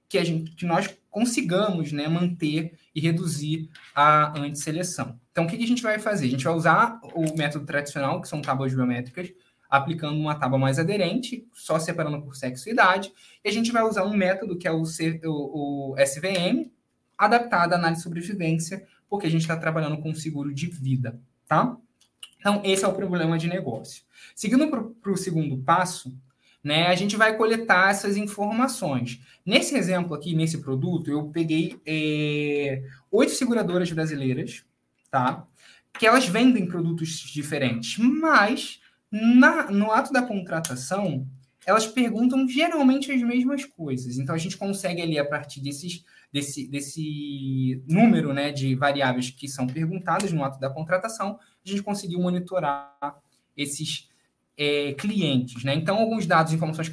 [0.07, 5.19] que, a gente, que nós consigamos né, manter e reduzir a antisseleção.
[5.31, 6.27] Então, o que, a gente vai fazer?
[6.27, 9.33] A gente vai usar o método tradicional, que são tábuas biométricas,
[9.67, 13.11] aplicando uma tábua mais aderente, só separando por sexo e idade,
[13.43, 16.69] e a gente vai usar um método que é o, C, o, o SVM,
[17.17, 21.75] adaptado à análise de sobrevivência, porque a gente está trabalhando com seguro de vida, tá?
[22.37, 24.03] Então, esse é o problema de negócio.
[24.35, 26.15] Seguindo para o segundo passo,
[26.63, 29.19] né, a gente vai coletar essas informações.
[29.45, 34.63] Nesse exemplo aqui, nesse produto, eu peguei é, oito seguradoras brasileiras,
[35.09, 35.45] tá?
[35.97, 38.79] Que elas vendem produtos diferentes, mas
[39.11, 41.27] na, no ato da contratação,
[41.65, 44.17] elas perguntam geralmente as mesmas coisas.
[44.17, 49.47] Então, a gente consegue ali, a partir desses, desse, desse número né, de variáveis que
[49.47, 53.19] são perguntadas no ato da contratação, a gente conseguiu monitorar
[53.55, 54.09] esses
[54.57, 55.63] é, clientes.
[55.63, 55.75] Né?
[55.75, 56.89] Então, alguns dados, informações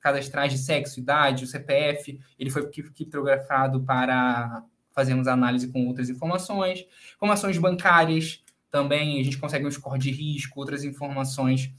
[0.00, 6.84] cadastrais de sexo, idade, o CPF, ele foi criptografado para fazermos análise com outras informações.
[7.16, 11.70] Informações bancárias, também a gente consegue um score de risco, outras informações,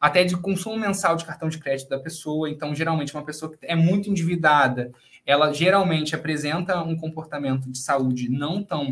[0.00, 2.50] até de consumo mensal de cartão de crédito da pessoa.
[2.50, 4.90] Então, geralmente, uma pessoa que é muito endividada,
[5.24, 8.90] ela geralmente apresenta um comportamento de saúde não tão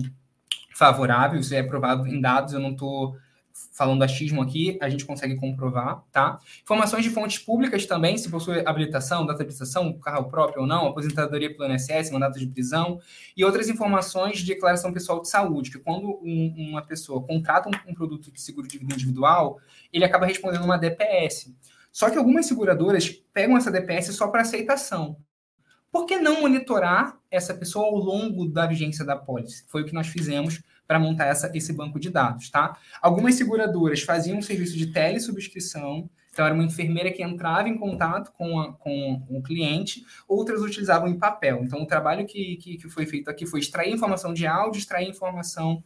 [0.75, 3.17] favorável, isso é provado em dados, eu não estou
[3.79, 6.41] falando achismo aqui, a gente consegue comprovar, tá?
[6.61, 10.89] Informações de fontes públicas também, se possui habilitação, data de habilitação, carro próprio ou não,
[10.89, 13.01] aposentadoria pelo INSS, mandato de prisão,
[13.37, 17.91] e outras informações de declaração pessoal de saúde, que quando um, uma pessoa contrata um,
[17.91, 19.61] um, produto de seguro de vida individual,
[19.93, 21.55] ele acaba respondendo uma DPS.
[21.93, 25.17] Só que algumas seguradoras pegam essa DPS só para aceitação.
[25.93, 29.65] Por que não monitorar essa pessoa ao longo da vigência da pólice?
[29.69, 32.79] Foi o que nós fizemos para montar essa, esse banco de dados, tá?
[33.03, 38.33] Algumas seguradoras faziam um serviço de telesubscrição, então era uma enfermeira que entrava em contato
[38.33, 41.63] com, a, com o cliente, outras utilizavam em papel.
[41.63, 45.07] Então o trabalho que, que, que foi feito aqui foi extrair informação de áudio, extrair
[45.07, 45.85] informação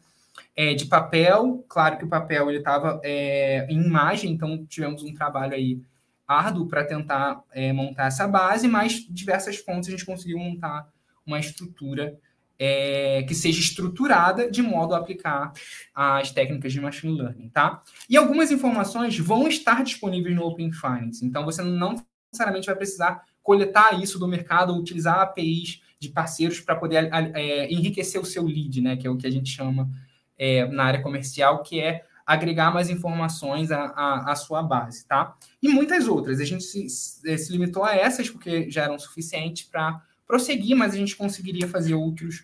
[0.54, 5.12] é, de papel, claro que o papel ele estava é, em imagem, então tivemos um
[5.12, 5.82] trabalho aí
[6.28, 10.88] árduo para tentar é, montar essa base, mas diversas fontes a gente conseguiu montar
[11.26, 12.16] uma estrutura
[12.58, 15.52] é, que seja estruturada de modo a aplicar
[15.94, 17.82] as técnicas de machine learning, tá?
[18.08, 21.96] E algumas informações vão estar disponíveis no Open Finance, então você não
[22.32, 27.72] necessariamente vai precisar coletar isso do mercado ou utilizar APIs de parceiros para poder é,
[27.72, 28.96] enriquecer o seu lead, né?
[28.96, 29.90] Que é o que a gente chama
[30.38, 35.36] é, na área comercial, que é agregar mais informações à, à, à, sua base, tá?
[35.62, 36.40] E muitas outras.
[36.40, 40.00] A gente se, se limitou a essas porque já eram suficientes para
[40.32, 42.42] prosseguir, mas a gente conseguiria fazer outros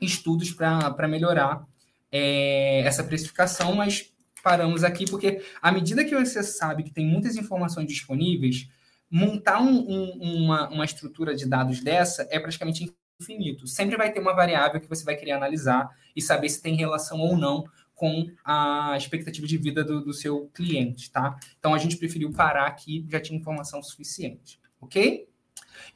[0.00, 1.62] estudos para melhorar
[2.10, 7.36] é, essa precificação, mas paramos aqui porque, à medida que você sabe que tem muitas
[7.36, 8.68] informações disponíveis,
[9.08, 13.68] montar um, um, uma, uma estrutura de dados dessa é praticamente infinito.
[13.68, 17.20] Sempre vai ter uma variável que você vai querer analisar e saber se tem relação
[17.20, 21.38] ou não com a expectativa de vida do, do seu cliente, tá?
[21.60, 25.28] Então a gente preferiu parar aqui, já tinha informação suficiente, ok?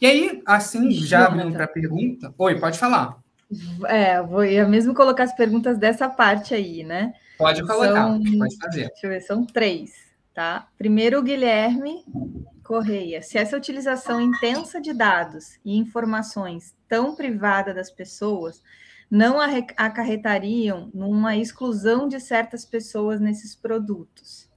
[0.00, 2.34] E aí, assim, já abrindo para a pergunta.
[2.36, 3.18] Oi, pode falar.
[3.86, 7.14] É, vou ia mesmo colocar as perguntas dessa parte aí, né?
[7.38, 8.88] Pode colocar, são, pode fazer.
[8.88, 9.92] Deixa eu ver, são três,
[10.34, 10.68] tá?
[10.76, 12.04] Primeiro, o Guilherme
[12.62, 13.22] Correia.
[13.22, 18.62] Se essa utilização intensa de dados e informações tão privada das pessoas
[19.10, 24.48] não acarretariam numa exclusão de certas pessoas nesses produtos.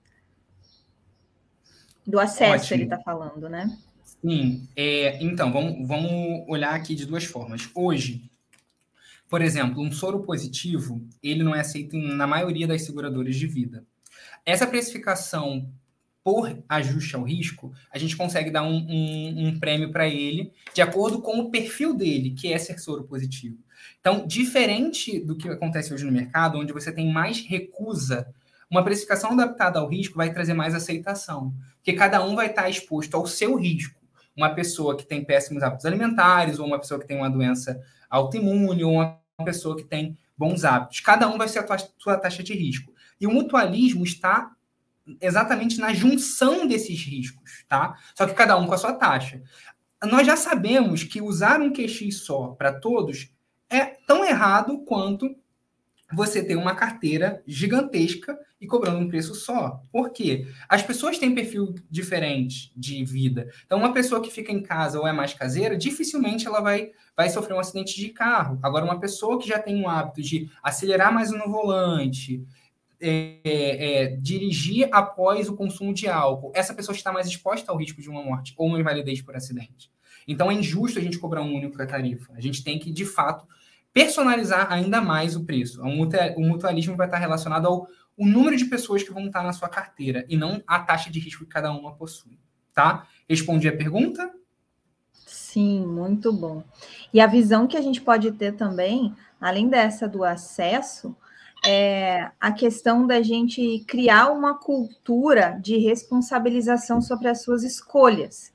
[2.05, 2.75] Do acesso, Ótimo.
[2.75, 3.69] ele está falando, né?
[4.21, 4.67] Sim.
[4.75, 7.69] É, então, vamos, vamos olhar aqui de duas formas.
[7.73, 8.29] Hoje,
[9.27, 13.85] por exemplo, um soro positivo, ele não é aceito na maioria das seguradoras de vida.
[14.45, 15.71] Essa precificação
[16.23, 20.81] por ajuste ao risco, a gente consegue dar um, um, um prêmio para ele de
[20.81, 23.57] acordo com o perfil dele, que é ser soro positivo.
[23.99, 28.31] Então, diferente do que acontece hoje no mercado, onde você tem mais recusa,
[28.69, 33.15] uma precificação adaptada ao risco vai trazer mais aceitação, porque cada um vai estar exposto
[33.15, 34.00] ao seu risco
[34.35, 38.83] uma pessoa que tem péssimos hábitos alimentares, ou uma pessoa que tem uma doença autoimune,
[38.83, 40.99] ou uma pessoa que tem bons hábitos.
[41.01, 42.93] Cada um vai ser a sua taxa de risco.
[43.19, 44.51] E o mutualismo está
[45.19, 47.95] exatamente na junção desses riscos, tá?
[48.15, 49.41] Só que cada um com a sua taxa.
[50.03, 53.31] nós já sabemos que usar um QX só para todos
[53.69, 55.35] é tão errado quanto
[56.13, 59.81] você ter uma carteira gigantesca e cobrando um preço só.
[59.91, 60.47] Por quê?
[60.69, 63.49] As pessoas têm perfil diferente de vida.
[63.65, 67.27] Então, uma pessoa que fica em casa ou é mais caseira, dificilmente ela vai, vai
[67.29, 68.59] sofrer um acidente de carro.
[68.61, 72.45] Agora, uma pessoa que já tem o hábito de acelerar mais no volante,
[72.99, 77.99] é, é, dirigir após o consumo de álcool, essa pessoa está mais exposta ao risco
[77.99, 79.91] de uma morte ou uma invalidez por acidente.
[80.27, 82.31] Então, é injusto a gente cobrar um único tarifa.
[82.35, 83.47] A gente tem que, de fato,
[83.93, 85.81] personalizar ainda mais o preço.
[85.81, 87.87] O mutualismo vai estar relacionado ao
[88.17, 91.19] o número de pessoas que vão estar na sua carteira e não a taxa de
[91.19, 92.37] risco que cada uma possui,
[92.73, 93.07] tá?
[93.27, 94.31] Respondi a pergunta?
[95.13, 96.63] Sim, muito bom.
[97.13, 101.15] E a visão que a gente pode ter também, além dessa do acesso,
[101.65, 108.53] é a questão da gente criar uma cultura de responsabilização sobre as suas escolhas.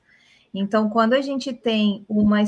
[0.59, 2.39] Então, quando a gente tem uma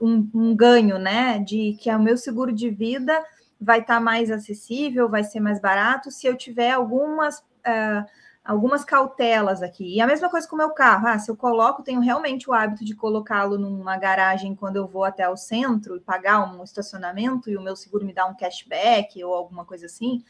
[0.00, 3.24] um, um ganho, né, de que é o meu seguro de vida
[3.60, 8.06] vai estar tá mais acessível, vai ser mais barato, se eu tiver algumas uh,
[8.46, 9.96] algumas cautelas aqui.
[9.96, 11.08] E a mesma coisa com o meu carro.
[11.08, 15.04] Ah, se eu coloco, tenho realmente o hábito de colocá-lo numa garagem quando eu vou
[15.04, 19.22] até o centro e pagar um estacionamento e o meu seguro me dá um cashback
[19.24, 20.22] ou alguma coisa assim,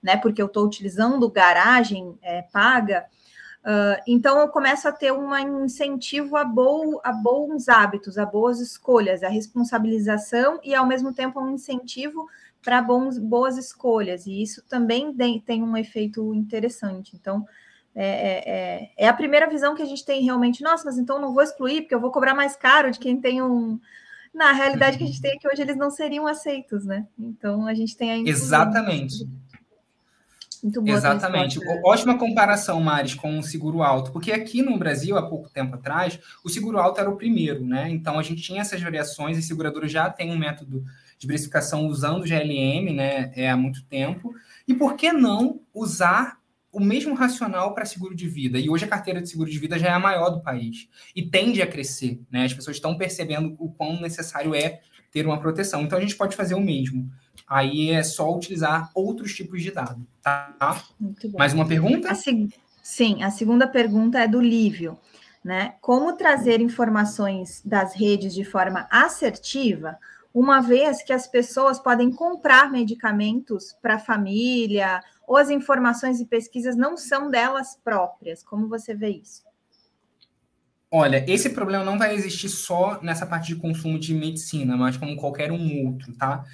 [0.00, 0.16] né?
[0.16, 3.06] Porque eu estou utilizando garagem é, paga.
[3.64, 8.60] Uh, então eu começo a ter um incentivo a, bo a bons hábitos, a boas
[8.60, 12.28] escolhas, a responsabilização e ao mesmo tempo um incentivo
[12.62, 14.26] para boas escolhas.
[14.26, 17.16] E isso também tem, um efeito interessante.
[17.16, 17.46] Então
[17.94, 20.62] é, é, é, é, a primeira visão que a gente tem realmente.
[20.62, 23.40] Nossa, mas então não vou excluir porque eu vou cobrar mais caro de quem tem
[23.40, 23.80] um.
[24.34, 27.06] Na realidade que a gente tem é que hoje eles não seriam aceitos, né?
[27.16, 28.28] Então a gente tem ainda.
[28.28, 29.28] Exatamente.
[30.64, 30.96] Muito boa.
[30.96, 31.60] Exatamente.
[31.84, 36.18] Ótima comparação, Maris, com o seguro alto, porque aqui no Brasil, há pouco tempo atrás,
[36.42, 37.90] o seguro alto era o primeiro, né?
[37.90, 40.82] Então a gente tinha essas variações e seguradora já tem um método
[41.18, 43.30] de precificação usando o GLM, né?
[43.36, 44.34] É, há muito tempo.
[44.66, 46.38] E por que não usar
[46.72, 48.58] o mesmo racional para seguro de vida?
[48.58, 51.22] E hoje a carteira de seguro de vida já é a maior do país e
[51.22, 52.46] tende a crescer, né?
[52.46, 54.80] As pessoas estão percebendo o quão necessário é
[55.12, 55.82] ter uma proteção.
[55.82, 57.12] Então a gente pode fazer o mesmo.
[57.46, 60.82] Aí é só utilizar outros tipos de dado, tá?
[61.38, 62.10] Mais uma pergunta?
[62.10, 62.14] A
[62.82, 64.98] Sim, a segunda pergunta é do Lívio,
[65.42, 65.74] né?
[65.80, 69.98] Como trazer informações das redes de forma assertiva,
[70.34, 76.26] uma vez que as pessoas podem comprar medicamentos para a família, ou as informações e
[76.26, 78.42] pesquisas não são delas próprias?
[78.42, 79.42] Como você vê isso?
[80.96, 85.16] Olha, esse problema não vai existir só nessa parte de consumo de medicina, mas como
[85.16, 86.44] qualquer um outro, tá?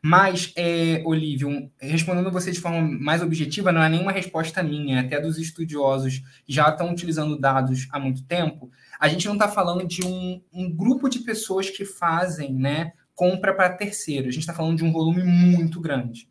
[0.00, 5.20] Mas, é, Olívio, respondendo você de forma mais objetiva, não é nenhuma resposta minha, até
[5.20, 8.70] dos estudiosos que já estão utilizando dados há muito tempo.
[8.98, 13.52] A gente não está falando de um, um, grupo de pessoas que fazem né, compra
[13.52, 14.28] para terceiro.
[14.28, 16.26] A gente está falando de um volume muito grande.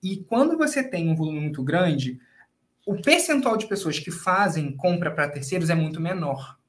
[0.00, 2.20] E quando você tem um volume muito grande,
[2.86, 6.59] o percentual de pessoas que fazem compra para terceiros é muito menor.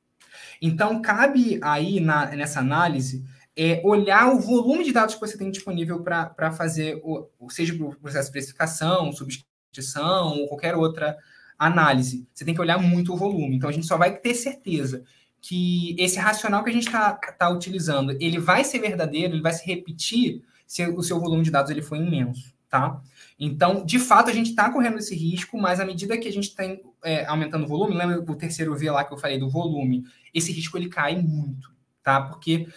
[0.62, 5.50] Então, cabe aí na, nessa análise é, olhar o volume de dados que você tem
[5.50, 11.18] disponível para fazer, o, seja o processo de precificação, substituição ou qualquer outra
[11.58, 12.28] análise.
[12.34, 13.56] Você tem que olhar muito o volume.
[13.56, 15.04] Então, a gente só vai ter certeza
[15.42, 19.52] que esse racional que a gente está tá utilizando, ele vai ser verdadeiro, ele vai
[19.52, 23.02] se repetir se o seu volume de dados ele for imenso, tá?
[23.38, 26.50] Então, de fato, a gente está correndo esse risco, mas à medida que a gente
[26.50, 26.64] está
[27.04, 30.52] é, aumentando o volume, lembra o terceiro V lá que eu falei do volume, esse
[30.52, 31.74] risco ele cai muito,
[32.04, 32.22] tá?
[32.22, 32.68] Porque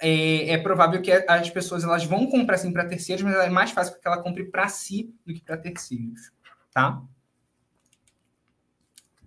[0.00, 3.70] é, é provável que as pessoas elas vão comprar sim para terceiros, mas é mais
[3.70, 6.32] fácil que ela compre para si do que para terceiros,
[6.72, 7.02] tá?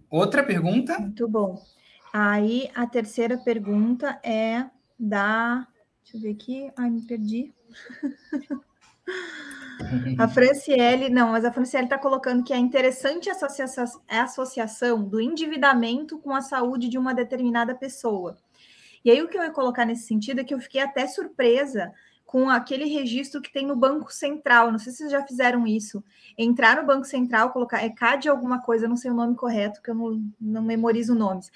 [0.09, 0.97] Outra pergunta?
[0.99, 1.61] Muito bom.
[2.13, 5.67] Aí a terceira pergunta é da.
[6.01, 6.71] Deixa eu ver aqui.
[6.77, 7.53] Ai, me perdi.
[10.17, 15.03] A Franciele, não, mas a Franciele está colocando que é interessante essa associação, a associação
[15.03, 18.38] do endividamento com a saúde de uma determinada pessoa.
[19.05, 21.93] E aí o que eu ia colocar nesse sentido é que eu fiquei até surpresa
[22.28, 24.69] com aquele registro que tem no Banco Central.
[24.69, 26.03] Não sei se vocês já fizeram isso.
[26.38, 29.89] Entrar no Banco Central, colocar é CAD alguma coisa, não sei o nome correto, que
[29.89, 31.49] eu não, não memorizo nomes.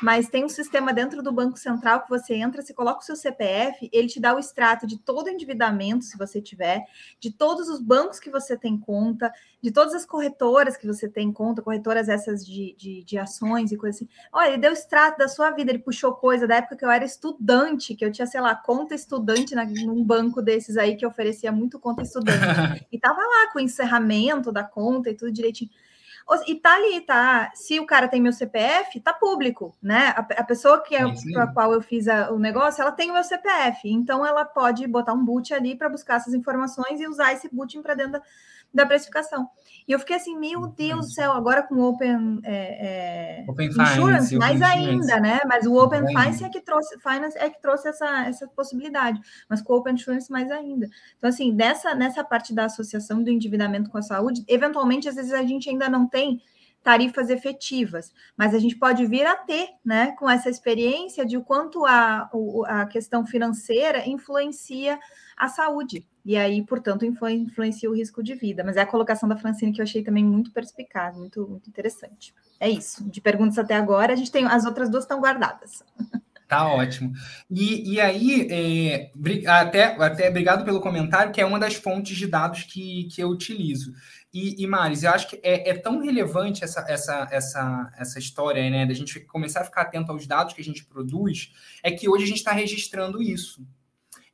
[0.00, 3.16] Mas tem um sistema dentro do Banco Central que você entra, você coloca o seu
[3.16, 6.84] CPF, ele te dá o extrato de todo o endividamento, se você tiver,
[7.18, 11.32] de todos os bancos que você tem conta, de todas as corretoras que você tem
[11.32, 14.08] conta, corretoras essas de, de, de ações e coisas assim.
[14.32, 17.04] Olha, ele deu extrato da sua vida, ele puxou coisa da época que eu era
[17.04, 21.50] estudante, que eu tinha, sei lá, conta estudante na, num banco desses aí que oferecia
[21.50, 22.38] muito conta estudante.
[22.92, 25.70] e tava lá com o encerramento da conta e tudo direitinho.
[26.46, 27.50] E tá ali, tá?
[27.54, 30.14] Se o cara tem meu CPF, tá público, né?
[30.16, 31.02] A, a pessoa que é,
[31.32, 34.44] para a qual eu fiz a, o negócio, ela tem o meu CPF, então ela
[34.44, 38.12] pode botar um boot ali para buscar essas informações e usar esse booting para dentro
[38.12, 38.22] da,
[38.72, 39.48] da precificação.
[39.86, 43.68] E eu fiquei assim, meu Deus do céu, agora com o Open, é, é, open
[43.68, 45.40] Insurance, finance, mais ainda, né?
[45.46, 49.60] Mas o Open Finance é que trouxe, Finance é que trouxe essa, essa possibilidade, mas
[49.60, 50.88] com o Open Insurance mais ainda.
[51.18, 55.32] Então, assim, dessa, nessa parte da associação do endividamento com a saúde, eventualmente, às vezes
[55.32, 56.40] a gente ainda não tem
[56.82, 61.44] tarifas efetivas, mas a gente pode vir a ter, né, com essa experiência de o
[61.44, 62.28] quanto a,
[62.66, 64.98] a questão financeira influencia
[65.36, 68.62] a saúde, e aí, portanto, influencia o risco de vida.
[68.64, 72.34] Mas é a colocação da Francine que eu achei também muito perspicaz, muito, muito interessante.
[72.60, 73.08] É isso.
[73.10, 75.82] De perguntas até agora, a gente tem as outras duas estão guardadas.
[76.52, 77.14] Tá ótimo.
[77.50, 79.10] E, e aí, é,
[79.48, 83.28] até, até obrigado pelo comentário, que é uma das fontes de dados que, que eu
[83.30, 83.94] utilizo.
[84.32, 88.68] E, e Maris, eu acho que é, é, tão relevante essa, essa, essa, essa história,
[88.68, 91.52] né, da gente começar a ficar atento aos dados que a gente produz,
[91.82, 93.66] é que hoje a gente está registrando isso.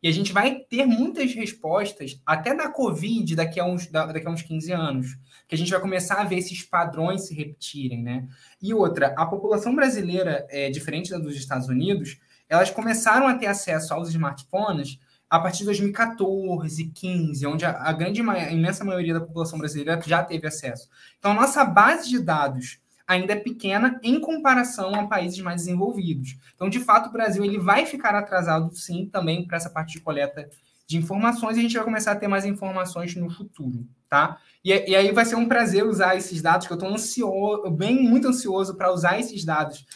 [0.03, 4.31] E a gente vai ter muitas respostas, até da Covid, daqui a uns, daqui a
[4.31, 5.19] uns 15 anos,
[5.49, 8.29] que a gente vai começar a ver esses padrões se repetirem, né?
[8.63, 12.19] E outra, a população brasileira, é, diferente da dos Estados Unidos,
[12.49, 18.23] elas começaram a ter acesso aos smartphones a partir de 2014, 15, onde a, grande,
[18.23, 20.89] a imensa maioria da população brasileira já teve acesso.
[21.19, 26.37] Então, a nossa base de dados ainda é pequena em comparação a países mais desenvolvidos.
[26.55, 30.01] Então, de fato, o Brasil ele vai ficar atrasado, sim, também para essa parte de
[30.01, 30.49] coleta
[30.87, 34.39] de informações e a gente vai começar a ter mais informações no futuro, tá?
[34.65, 38.03] E, e aí vai ser um prazer usar esses dados, que eu estou ansioso, bem
[38.03, 39.87] muito ansioso para usar esses dados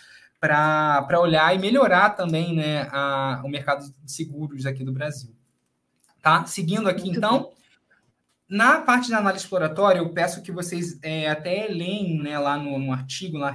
[0.40, 5.30] para olhar e melhorar também né, a, o mercado de seguros aqui do Brasil.
[6.20, 6.44] Tá?
[6.46, 7.52] Seguindo aqui, Muito então, bem.
[8.52, 12.78] Na parte da análise exploratória, eu peço que vocês é, até leem né, lá no,
[12.78, 13.50] no artigo, na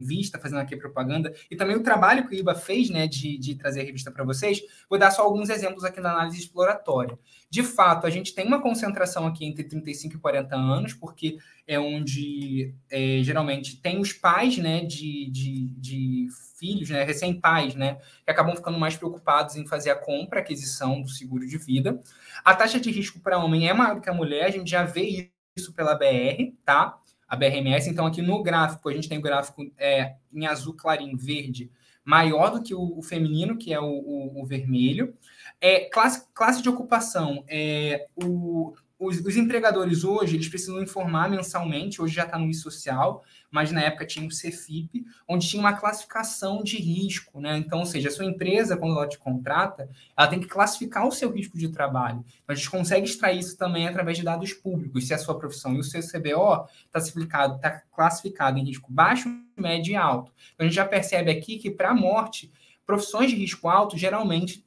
[0.00, 3.54] revista, fazendo aqui propaganda, e também o trabalho que o IBA fez né, de, de
[3.56, 4.60] trazer a revista para vocês.
[4.88, 7.18] Vou dar só alguns exemplos aqui da análise exploratória.
[7.50, 11.78] De fato, a gente tem uma concentração aqui entre 35 e 40 anos, porque é
[11.78, 16.28] onde é, geralmente tem os pais né, de, de, de
[16.58, 21.08] filhos, né, recém-pais, né, que acabam ficando mais preocupados em fazer a compra, aquisição do
[21.08, 22.00] seguro de vida.
[22.44, 24.84] A taxa de risco para homem é maior do que a mulher, a gente já
[24.84, 27.00] vê isso pela BR, tá?
[27.28, 31.16] A BRMS, então aqui no gráfico, a gente tem o gráfico é, em azul clarinho,
[31.16, 31.70] verde,
[32.04, 35.14] maior do que o, o feminino, que é o, o, o vermelho.
[35.60, 37.44] É, classe, classe de ocupação.
[37.46, 43.24] É, o, os, os, empregadores hoje, eles precisam informar mensalmente, hoje já está no e-social,
[43.50, 47.56] mas na época tinha o CFIP, onde tinha uma classificação de risco, né?
[47.56, 51.12] Então, ou seja, a sua empresa, quando ela te contrata, ela tem que classificar o
[51.12, 52.24] seu risco de trabalho.
[52.42, 55.74] Então, a gente consegue extrair isso também através de dados públicos, se a sua profissão
[55.74, 60.32] e o seu CBO está tá classificado em risco baixo, médio e alto.
[60.54, 62.52] Então, a gente já percebe aqui que, para a morte,
[62.84, 64.66] profissões de risco alto geralmente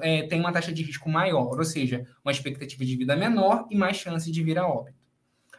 [0.00, 3.76] é, tem uma taxa de risco maior, ou seja, uma expectativa de vida menor e
[3.76, 4.96] mais chance de vir a óbito.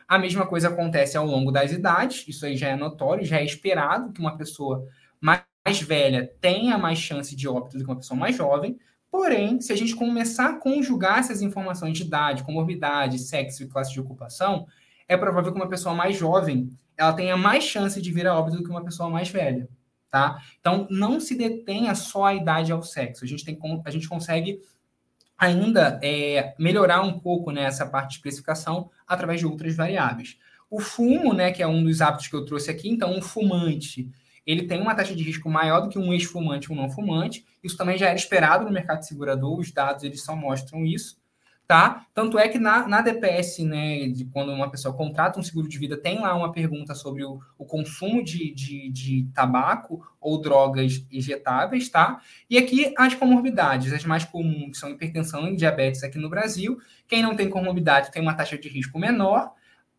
[0.07, 3.45] A mesma coisa acontece ao longo das idades, isso aí já é notório, já é
[3.45, 4.87] esperado que uma pessoa
[5.21, 5.43] mais
[5.81, 8.79] velha tenha mais chance de óbito do que uma pessoa mais jovem,
[9.11, 13.93] porém, se a gente começar a conjugar essas informações de idade, comorbidade, sexo e classe
[13.93, 14.65] de ocupação,
[15.07, 18.57] é provável que uma pessoa mais jovem ela tenha mais chance de vir a óbito
[18.57, 19.69] do que uma pessoa mais velha
[20.09, 20.41] tá?
[20.59, 23.23] Então, não se detenha só a idade ao sexo.
[23.23, 24.59] A gente, tem, a gente consegue
[25.37, 30.37] ainda é, melhorar um pouco né, parte de especificação através de outras variáveis.
[30.69, 34.09] O fumo, né, que é um dos hábitos que eu trouxe aqui, então, um fumante,
[34.45, 37.45] ele tem uma taxa de risco maior do que um ex-fumante ou um não fumante.
[37.63, 41.19] Isso também já era esperado no mercado segurador, os dados eles só mostram isso
[41.69, 42.07] tá?
[42.15, 45.77] Tanto é que na, na DPS, né, de quando uma pessoa contrata um seguro de
[45.77, 51.05] vida, tem lá uma pergunta sobre o, o consumo de, de, de, tabaco ou drogas
[51.11, 52.21] injetáveis, tá?
[52.49, 56.79] E aqui as comorbidades, as mais comuns são hipertensão e diabetes aqui no Brasil.
[57.07, 59.51] Quem não tem comorbidade tem uma taxa de risco menor,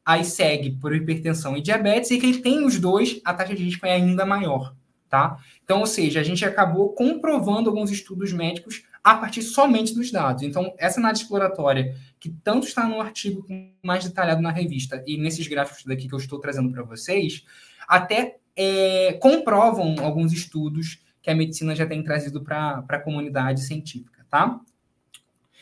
[0.05, 3.87] aí segue por hipertensão e diabetes, e quem tem os dois, a taxa de risco
[3.87, 4.75] é ainda maior,
[5.09, 5.37] tá?
[5.63, 10.43] Então, ou seja, a gente acabou comprovando alguns estudos médicos a partir somente dos dados.
[10.43, 13.47] Então, essa análise exploratória, que tanto está no artigo
[13.83, 17.45] mais detalhado na revista e nesses gráficos daqui que eu estou trazendo para vocês,
[17.89, 24.25] até é, comprovam alguns estudos que a medicina já tem trazido para a comunidade científica,
[24.29, 24.61] tá?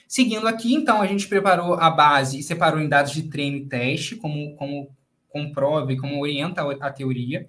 [0.07, 3.67] Seguindo aqui, então, a gente preparou a base e separou em dados de treino e
[3.67, 4.91] teste, como, como
[5.29, 7.49] comprova e como orienta a teoria.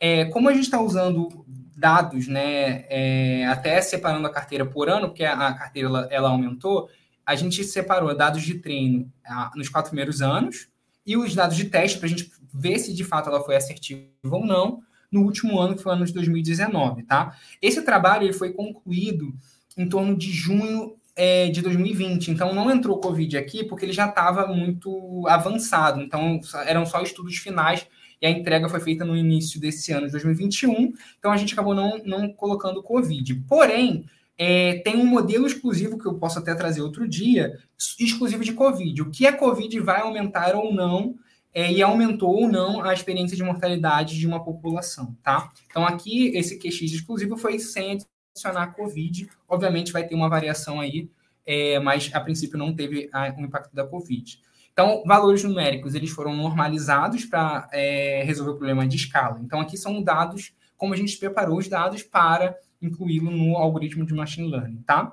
[0.00, 1.46] É, como a gente está usando
[1.82, 6.88] dados, né, é, até separando a carteira por ano, porque a carteira ela, ela aumentou,
[7.26, 10.68] a gente separou dados de treino a, nos quatro primeiros anos,
[11.04, 14.06] e os dados de teste para a gente ver se de fato ela foi assertiva
[14.30, 14.80] ou não
[15.10, 17.36] no último ano, que foi o ano de 2019, tá?
[17.60, 19.34] Esse trabalho ele foi concluído
[19.76, 24.06] em torno de junho é, de 2020, então não entrou Covid aqui porque ele já
[24.08, 27.84] estava muito avançado, então eram só estudos finais
[28.22, 31.74] e a entrega foi feita no início desse ano de 2021, então a gente acabou
[31.74, 33.34] não, não colocando Covid.
[33.48, 34.06] Porém,
[34.38, 37.58] é, tem um modelo exclusivo que eu posso até trazer outro dia,
[37.98, 39.02] exclusivo de Covid.
[39.02, 41.16] O que é Covid vai aumentar ou não,
[41.52, 45.52] é, e aumentou ou não a experiência de mortalidade de uma população, tá?
[45.66, 47.98] Então aqui, esse QX exclusivo foi sem
[48.32, 49.28] adicionar Covid.
[49.48, 51.10] Obviamente vai ter uma variação aí,
[51.44, 54.40] é, mas a princípio não teve o um impacto da Covid.
[54.72, 59.38] Então, valores numéricos, eles foram normalizados para é, resolver o problema de escala.
[59.42, 64.14] Então, aqui são dados, como a gente preparou os dados para incluí-lo no algoritmo de
[64.14, 65.12] machine learning, tá?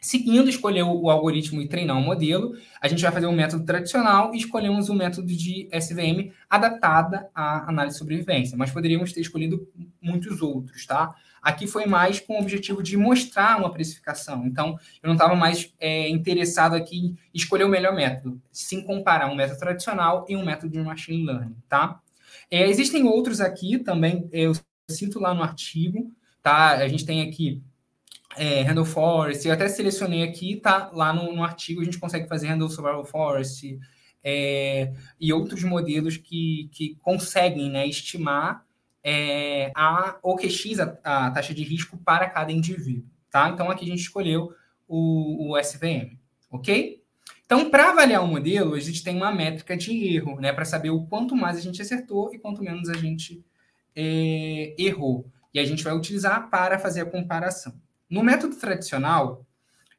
[0.00, 4.34] Seguindo escolher o algoritmo e treinar o modelo, a gente vai fazer um método tradicional
[4.34, 9.66] e escolhemos um método de SVM adaptada à análise de sobrevivência, mas poderíamos ter escolhido
[10.00, 11.14] muitos outros, tá?
[11.42, 14.46] Aqui foi mais com o objetivo de mostrar uma precificação.
[14.46, 19.30] Então, eu não estava mais é, interessado aqui em escolher o melhor método, sim comparar
[19.30, 22.00] um método tradicional e um método de machine learning, tá?
[22.50, 24.52] É, existem outros aqui também, eu
[24.90, 26.70] cito lá no artigo, tá?
[26.70, 27.62] A gente tem aqui
[28.36, 32.28] é, Handle Forest, eu até selecionei aqui, tá lá no, no artigo, a gente consegue
[32.28, 33.78] fazer Handle Survival Forest
[34.22, 38.64] é, e outros modelos que, que conseguem né, estimar
[39.02, 43.08] é, a OQX, a, a, taxa de risco para cada indivíduo.
[43.30, 43.48] Tá?
[43.48, 44.52] Então, aqui a gente escolheu
[44.88, 46.18] o, o SVM,
[46.50, 47.02] ok?
[47.44, 50.52] Então, para avaliar o modelo, a gente tem uma métrica de erro, né?
[50.52, 53.44] Para saber o quanto mais a gente acertou e quanto menos a gente
[53.94, 55.30] é, errou.
[55.54, 57.72] E a gente vai utilizar para fazer a comparação.
[58.08, 59.44] No método tradicional,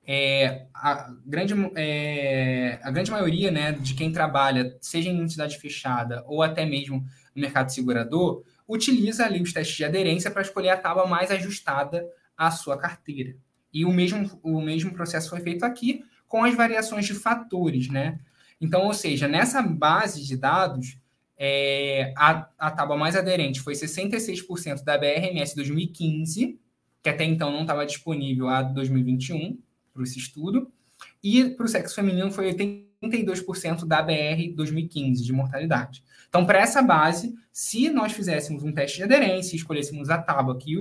[0.05, 6.23] é, a, grande, é, a grande maioria né, de quem trabalha, seja em entidade fechada
[6.25, 7.05] ou até mesmo
[7.35, 12.07] no mercado segurador, utiliza ali os testes de aderência para escolher a tábua mais ajustada
[12.37, 13.35] à sua carteira.
[13.73, 18.19] E o mesmo, o mesmo processo foi feito aqui com as variações de fatores, né?
[18.59, 20.97] Então, ou seja, nessa base de dados,
[21.37, 26.59] é, a, a tábua mais aderente foi 66% da BRMS 2015,
[27.07, 29.57] que até então não estava disponível a 2021
[29.93, 30.69] para esse estudo,
[31.23, 36.03] e para o sexo feminino foi 82% da BR 2015 de mortalidade.
[36.27, 40.57] Então, para essa base, se nós fizéssemos um teste de aderência e escolhêssemos a tábua
[40.57, 40.77] que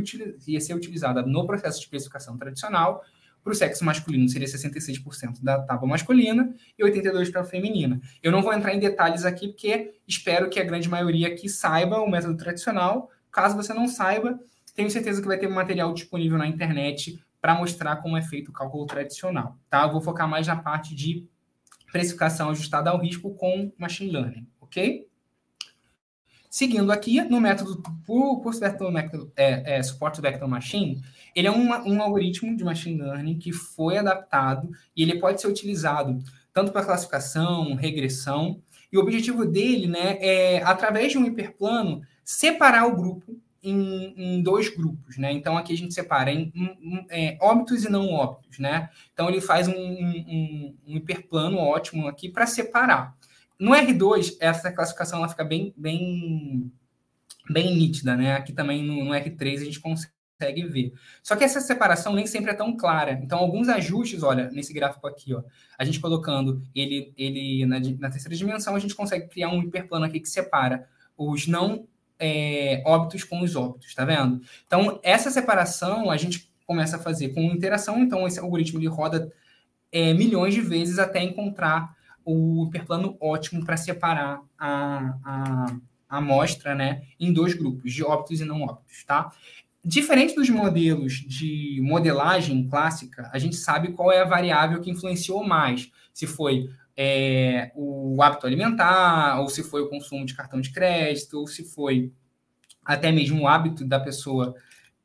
[0.48, 3.04] ia ser utilizada no processo de especificação tradicional,
[3.44, 8.00] para o sexo masculino seria 66% da tábua masculina e 82% para a feminina.
[8.20, 12.00] Eu não vou entrar em detalhes aqui, porque espero que a grande maioria aqui saiba
[12.00, 13.08] o método tradicional.
[13.30, 14.40] Caso você não saiba,
[14.76, 18.52] tenho certeza que vai ter material disponível na internet para mostrar como é feito o
[18.52, 19.58] cálculo tradicional.
[19.70, 19.82] Tá?
[19.82, 21.26] Eu vou focar mais na parte de
[21.90, 25.08] precificação ajustada ao risco com machine learning, ok?
[26.50, 29.80] Seguindo aqui, no método por, por vector, é, é,
[30.22, 31.02] Vector Machine,
[31.34, 35.48] ele é um, um algoritmo de machine learning que foi adaptado e ele pode ser
[35.48, 36.18] utilizado
[36.52, 42.86] tanto para classificação, regressão, e o objetivo dele né, é, através de um hiperplano, separar
[42.86, 45.32] o grupo em, em, dois grupos, né?
[45.32, 48.90] Então aqui a gente separa em, em é, óbitos e não óbitos, né?
[49.12, 53.16] Então ele faz um, um, um hiperplano ótimo aqui para separar.
[53.58, 56.70] No R2 essa classificação ela fica bem, bem,
[57.50, 58.34] bem nítida, né?
[58.34, 60.92] Aqui também no, no R3 a gente consegue ver.
[61.22, 63.12] Só que essa separação nem sempre é tão clara.
[63.22, 65.42] Então, alguns ajustes, olha, nesse gráfico aqui, ó,
[65.78, 70.04] a gente colocando ele, ele na, na terceira dimensão, a gente consegue criar um hiperplano
[70.04, 70.86] aqui que separa
[71.16, 71.86] os não
[72.18, 74.40] é, óbitos com os óbitos, tá vendo?
[74.66, 79.32] Então, essa separação a gente começa a fazer com interação, então esse algoritmo ele roda
[79.92, 81.94] é, milhões de vezes até encontrar
[82.24, 85.76] o hiperplano ótimo para separar a, a,
[86.08, 89.30] a amostra né, em dois grupos, de óbitos e não óbitos, tá?
[89.84, 95.44] Diferente dos modelos de modelagem clássica, a gente sabe qual é a variável que influenciou
[95.44, 95.92] mais.
[96.12, 101.38] Se foi é, o hábito alimentar, ou se foi o consumo de cartão de crédito,
[101.38, 102.10] ou se foi
[102.84, 104.54] até mesmo o hábito da pessoa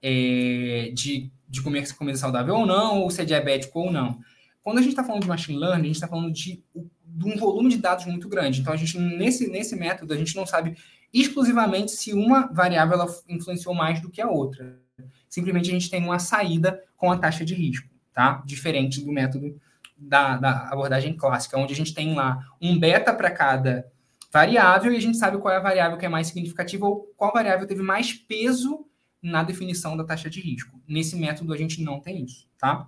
[0.02, 4.20] é, de, de comer comida saudável ou não, ou se é diabético ou não.
[4.64, 6.64] Quando a gente está falando de machine learning, a gente está falando de,
[7.06, 8.62] de, um volume de dados muito grande.
[8.62, 10.78] Então, a gente, nesse, nesse método, a gente não sabe
[11.12, 14.80] exclusivamente se uma variável ela influenciou mais do que a outra.
[15.28, 18.44] Simplesmente a gente tem uma saída com a taxa de risco, tá?
[18.46, 19.60] Diferente do método
[20.02, 23.86] da, da abordagem clássica, onde a gente tem lá um beta para cada
[24.32, 27.34] variável e a gente sabe qual é a variável que é mais significativa ou qual
[27.34, 28.86] variável teve mais peso
[29.22, 30.82] na definição da taxa de risco.
[30.88, 32.88] Nesse método a gente não tem isso, tá?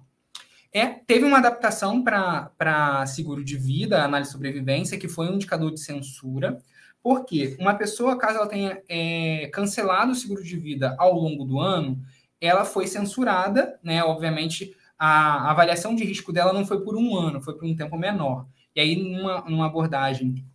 [0.71, 5.71] É, teve uma adaptação para seguro de vida, análise de sobrevivência, que foi um indicador
[5.71, 6.57] de censura.
[7.03, 11.59] Porque uma pessoa, caso ela tenha é, cancelado o seguro de vida ao longo do
[11.59, 12.01] ano,
[12.41, 14.03] ela foi censurada, né?
[14.03, 17.97] Obviamente, a avaliação de risco dela não foi por um ano, foi por um tempo
[17.97, 18.47] menor.
[18.75, 20.45] E aí, numa, numa abordagem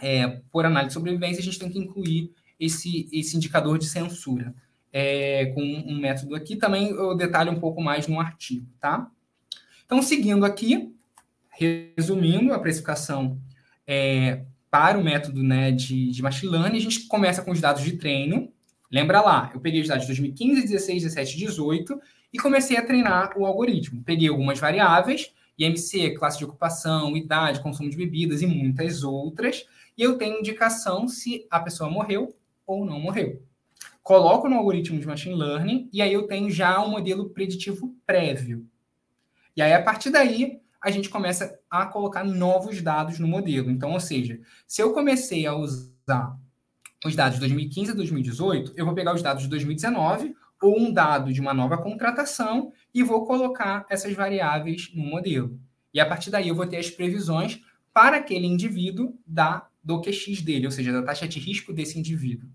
[0.00, 4.54] é, por análise de sobrevivência, a gente tem que incluir esse, esse indicador de censura
[4.92, 6.56] é, com um método aqui.
[6.56, 9.10] Também eu detalho um pouco mais no artigo, tá?
[9.84, 10.94] Então, seguindo aqui,
[11.50, 13.40] resumindo a precificação
[13.86, 17.82] é, para o método né, de, de machine learning, a gente começa com os dados
[17.82, 18.52] de treino,
[18.90, 22.00] Lembra lá, eu peguei os dados de 2015, 16, 17, 18
[22.32, 24.02] e comecei a treinar o algoritmo.
[24.04, 29.66] Peguei algumas variáveis, IMC, classe de ocupação, idade, consumo de bebidas e muitas outras,
[29.96, 32.34] e eu tenho indicação se a pessoa morreu
[32.66, 33.42] ou não morreu.
[34.02, 38.66] Coloco no algoritmo de machine learning e aí eu tenho já um modelo preditivo prévio.
[39.56, 43.70] E aí, a partir daí, a gente começa a colocar novos dados no modelo.
[43.70, 46.38] Então, ou seja, se eu comecei a usar
[47.04, 50.92] os dados de 2015 e 2018, eu vou pegar os dados de 2019 ou um
[50.92, 55.58] dado de uma nova contratação e vou colocar essas variáveis no modelo.
[55.92, 57.60] E a partir daí eu vou ter as previsões
[57.92, 62.48] para aquele indivíduo da do QX dele, ou seja, da taxa de risco desse indivíduo.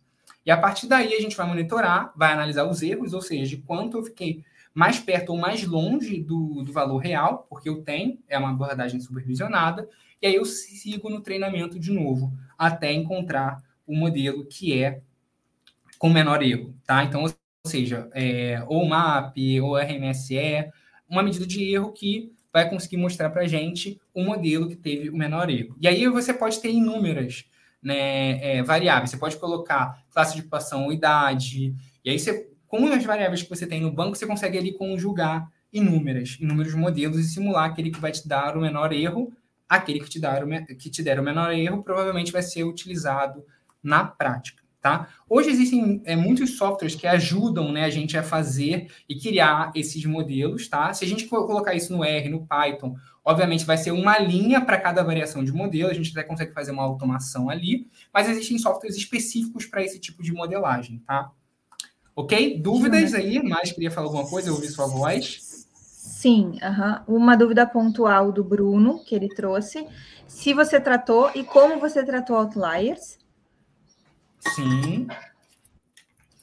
[0.46, 3.58] E a partir daí a gente vai monitorar, vai analisar os erros, ou seja, de
[3.58, 4.44] quanto eu fiquei
[4.74, 9.00] mais perto ou mais longe do, do valor real, porque eu tenho, é uma abordagem
[9.00, 9.90] supervisionada,
[10.22, 15.02] e aí eu sigo no treinamento de novo, até encontrar o modelo que é
[15.98, 17.04] com menor erro, tá?
[17.04, 17.26] Então,
[17.66, 20.70] seja, é, ou MAP, ou RMSE,
[21.10, 25.10] uma medida de erro que vai conseguir mostrar para a gente o modelo que teve
[25.10, 25.76] o menor erro.
[25.82, 27.46] E aí você pode ter inúmeras
[27.86, 29.12] né, é, variáveis.
[29.12, 31.76] Você pode colocar classe de ocupação ou idade.
[32.04, 35.48] E aí, você, com as variáveis que você tem no banco, você consegue ali conjugar
[35.72, 39.32] inúmeras, inúmeros modelos e simular aquele que vai te dar o menor erro.
[39.70, 40.48] Aquele que te, dar o,
[40.78, 43.46] que te der o menor erro provavelmente vai ser utilizado
[43.84, 44.64] na prática.
[44.86, 45.10] Tá?
[45.28, 50.06] Hoje existem é, muitos softwares que ajudam né, a gente a fazer e criar esses
[50.06, 50.68] modelos.
[50.68, 50.94] Tá?
[50.94, 54.78] Se a gente colocar isso no R, no Python, obviamente vai ser uma linha para
[54.78, 58.96] cada variação de modelo, a gente até consegue fazer uma automação ali, mas existem softwares
[58.96, 61.00] específicos para esse tipo de modelagem.
[61.00, 61.32] Tá?
[62.16, 62.60] Ok?
[62.60, 63.42] Dúvidas aí?
[63.42, 64.50] Mais queria falar alguma coisa?
[64.50, 65.66] Eu ouvi sua voz.
[65.74, 66.60] Sim,
[67.08, 69.88] uma dúvida pontual do Bruno, que ele trouxe.
[70.28, 73.25] Se você tratou e como você tratou outliers.
[74.54, 75.08] Sim.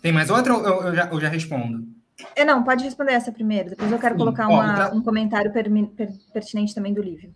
[0.00, 1.86] Tem mais outra ou eu, eu, já, eu já respondo?
[2.34, 3.70] É, não, pode responder essa primeiro.
[3.70, 4.18] Depois eu quero Sim.
[4.18, 7.34] colocar uma, Ó, um comentário per, per, pertinente também do livro.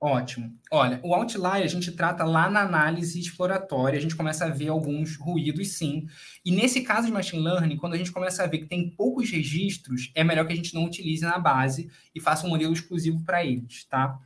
[0.00, 0.52] Ótimo.
[0.70, 4.68] Olha, o outlier a gente trata lá na análise exploratória, a gente começa a ver
[4.68, 6.06] alguns ruídos, sim.
[6.44, 9.30] E nesse caso de machine learning, quando a gente começa a ver que tem poucos
[9.30, 13.24] registros, é melhor que a gente não utilize na base e faça um modelo exclusivo
[13.24, 14.18] para eles, tá?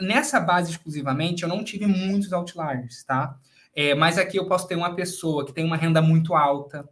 [0.00, 3.36] Nessa base exclusivamente, eu não tive muitos outliers, tá?
[3.74, 6.88] É, mas aqui eu posso ter uma pessoa que tem uma renda muito alta,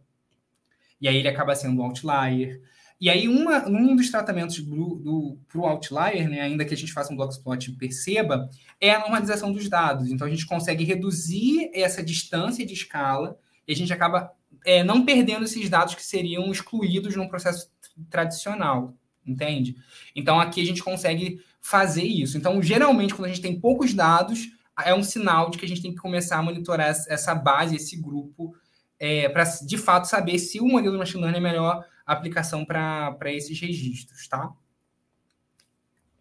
[0.99, 2.61] e aí ele acaba sendo um outlier.
[2.99, 7.11] E aí, uma, um dos tratamentos para o outlier, né, ainda que a gente faça
[7.11, 10.09] um blockplot e perceba, é a normalização dos dados.
[10.09, 14.31] Então, a gente consegue reduzir essa distância de escala e a gente acaba
[14.65, 17.69] é, não perdendo esses dados que seriam excluídos num processo
[18.09, 18.93] tradicional,
[19.27, 19.75] entende?
[20.15, 22.37] Então, aqui a gente consegue fazer isso.
[22.37, 24.49] Então, geralmente, quando a gente tem poucos dados,
[24.81, 27.95] é um sinal de que a gente tem que começar a monitorar essa base, esse
[27.95, 28.55] grupo,
[28.99, 33.17] é, para de fato saber se o modelo machine learning é a melhor aplicação para
[33.25, 34.51] esses registros, tá?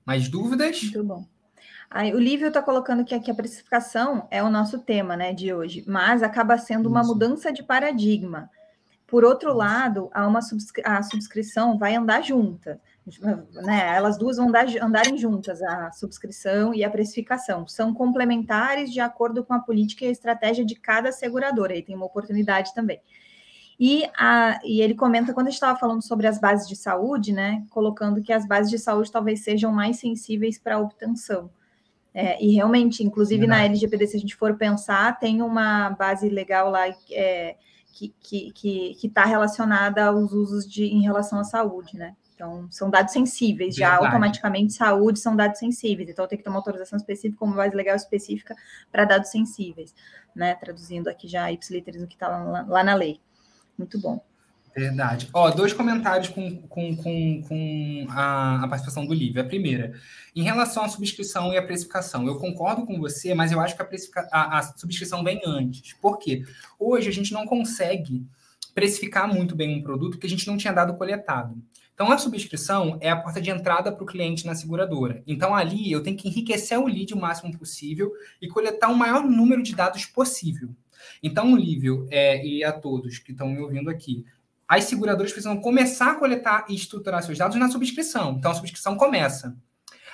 [0.05, 0.83] Mais dúvidas?
[0.83, 1.27] Muito bom.
[1.91, 5.53] Aí, o Lívio está colocando que aqui a precificação é o nosso tema né, de
[5.53, 7.13] hoje, mas acaba sendo uma Isso.
[7.13, 8.51] mudança de paradigma.
[9.07, 12.81] Por outro lado, a, uma subscri a subscrição vai andar junta
[13.65, 17.67] né, elas duas vão dar, andarem juntas, a subscrição e a precificação.
[17.67, 21.73] São complementares de acordo com a política e a estratégia de cada seguradora.
[21.73, 23.01] Aí tem uma oportunidade também.
[23.79, 27.33] E, a, e ele comenta, quando a gente estava falando sobre as bases de saúde,
[27.33, 31.51] né, colocando que as bases de saúde talvez sejam mais sensíveis para a obtenção.
[32.15, 36.71] É, e realmente, inclusive na LGPD, se a gente for pensar, tem uma base legal
[36.71, 37.57] lá é,
[37.93, 42.15] que está que, que, que tá relacionada aos usos de, em relação à saúde, né?
[42.43, 44.01] Então, são dados sensíveis, Verdade.
[44.01, 46.09] já automaticamente saúde são dados sensíveis.
[46.09, 48.57] Então, tem que ter uma autorização específica, como mais legal específica
[48.91, 49.95] para dados sensíveis,
[50.35, 50.57] né?
[50.57, 53.21] Traduzindo aqui já ipsiliteris no que está lá, lá, na lei.
[53.79, 54.21] Muito bom.
[54.75, 55.31] Verdade.
[55.33, 59.43] Ó, dois comentários com, com, com, com a, a, participação do Lívia.
[59.43, 59.93] A primeira,
[60.35, 63.83] em relação à subscrição e à precificação, eu concordo com você, mas eu acho que
[63.83, 63.89] a,
[64.33, 65.93] a, a subscrição vem antes.
[65.93, 66.43] Por quê?
[66.77, 68.27] Hoje a gente não consegue
[68.75, 71.63] precificar muito bem um produto que a gente não tinha dado coletado.
[72.03, 75.23] Então, a subscrição é a porta de entrada para o cliente na seguradora.
[75.25, 79.23] Então, ali eu tenho que enriquecer o lead o máximo possível e coletar o maior
[79.23, 80.71] número de dados possível.
[81.23, 84.27] Então, Lívio é, e a todos que estão me ouvindo aqui,
[84.67, 88.35] as seguradoras precisam começar a coletar e estruturar seus dados na subscrição.
[88.37, 89.57] Então, a subscrição começa.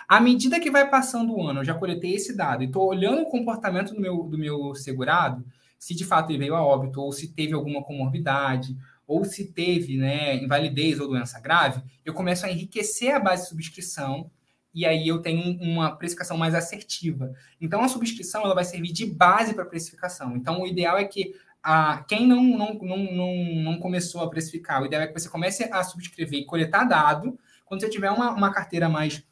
[0.06, 3.22] À medida que vai passando o ano, eu já coletei esse dado e estou olhando
[3.22, 5.42] o comportamento do meu, do meu segurado,
[5.78, 8.76] se de fato ele veio a óbito, ou se teve alguma comorbidade,
[9.08, 13.48] ou se teve né, invalidez ou doença grave, eu começo a enriquecer a base de
[13.48, 14.30] subscrição
[14.74, 17.32] e aí eu tenho uma precificação mais assertiva.
[17.58, 20.36] Então, a subscrição ela vai servir de base para a precificação.
[20.36, 24.82] Então, o ideal é que a, quem não, não, não, não, não começou a precificar,
[24.82, 27.38] o ideal é que você comece a subscrever e coletar dado.
[27.64, 29.24] Quando você tiver uma, uma carteira mais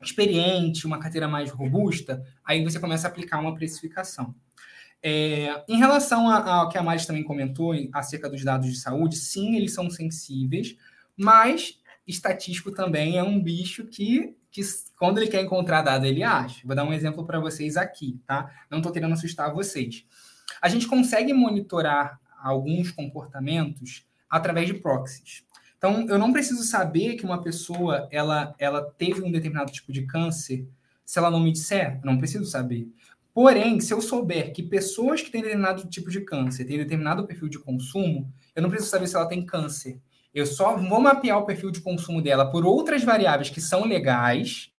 [0.00, 4.34] experiente, uma carteira mais robusta, aí você começa a aplicar uma precificação.
[5.02, 9.56] É, em relação ao que a Maris também comentou acerca dos dados de saúde, sim,
[9.56, 10.76] eles são sensíveis,
[11.16, 14.62] mas estatístico também é um bicho que, que
[14.96, 16.64] quando ele quer encontrar dado, ele acha.
[16.64, 18.50] Vou dar um exemplo para vocês aqui, tá?
[18.70, 20.04] Não estou querendo assustar vocês.
[20.60, 25.44] A gente consegue monitorar alguns comportamentos através de proxies.
[25.76, 30.06] Então, eu não preciso saber que uma pessoa ela, ela teve um determinado tipo de
[30.06, 30.66] câncer
[31.04, 32.00] se ela não me disser.
[32.04, 32.88] Não preciso saber.
[33.34, 37.48] Porém, se eu souber que pessoas que têm determinado tipo de câncer têm determinado perfil
[37.48, 39.98] de consumo, eu não preciso saber se ela tem câncer.
[40.34, 44.72] Eu só vou mapear o perfil de consumo dela por outras variáveis que são legais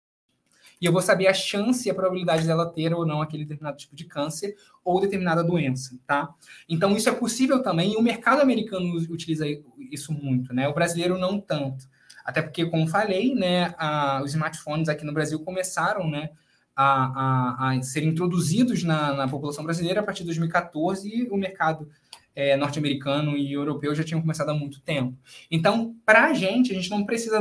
[0.82, 3.76] e eu vou saber a chance e a probabilidade dela ter ou não aquele determinado
[3.76, 6.34] tipo de câncer ou determinada doença, tá?
[6.68, 9.46] Então, isso é possível também, e o mercado americano utiliza
[9.78, 10.66] isso muito, né?
[10.66, 11.86] O brasileiro não tanto.
[12.24, 16.30] Até porque, como falei, né, a, os smartphones aqui no Brasil começaram, né,
[16.82, 21.36] a, a, a ser introduzidos na, na população brasileira a partir de 2014 e o
[21.36, 21.88] mercado
[22.34, 25.16] é, norte-americano e europeu já tinham começado há muito tempo.
[25.50, 27.38] Então, para a gente, a gente não precisa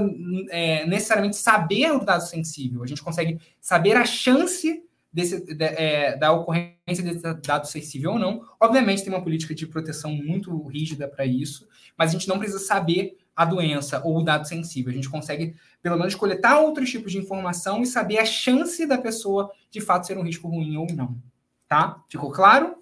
[0.49, 6.17] é, necessariamente saber o dado sensível, a gente consegue saber a chance desse, de, é,
[6.17, 8.41] da ocorrência desse dado sensível ou não.
[8.59, 11.67] Obviamente, tem uma política de proteção muito rígida para isso,
[11.97, 14.91] mas a gente não precisa saber a doença ou o dado sensível.
[14.91, 18.97] A gente consegue, pelo menos, coletar outros tipos de informação e saber a chance da
[18.97, 21.15] pessoa, de fato, ser um risco ruim ou não.
[21.67, 22.01] Tá?
[22.09, 22.81] Ficou claro?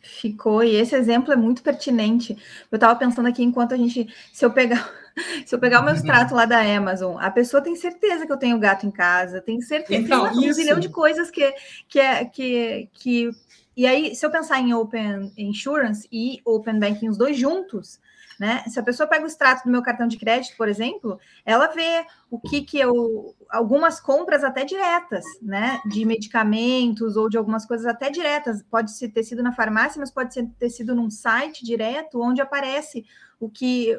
[0.00, 2.36] Ficou, e esse exemplo é muito pertinente.
[2.70, 4.90] Eu estava pensando aqui enquanto a gente, se eu pegar,
[5.46, 8.36] se eu pegar o meu extrato lá da Amazon, a pessoa tem certeza que eu
[8.36, 11.54] tenho gato em casa, tem certeza, então, tem um zilhão de coisas que,
[11.88, 13.30] que, é, que, que.
[13.76, 17.98] E aí, se eu pensar em Open Insurance e Open Banking, os dois juntos,
[18.38, 18.64] né?
[18.68, 22.04] Se a pessoa pega o extrato do meu cartão de crédito, por exemplo, ela vê
[22.34, 27.86] o que que eu algumas compras até diretas, né, de medicamentos ou de algumas coisas
[27.86, 32.40] até diretas, pode ter sido na farmácia, mas pode ter sido num site direto onde
[32.40, 33.04] aparece
[33.38, 33.96] o que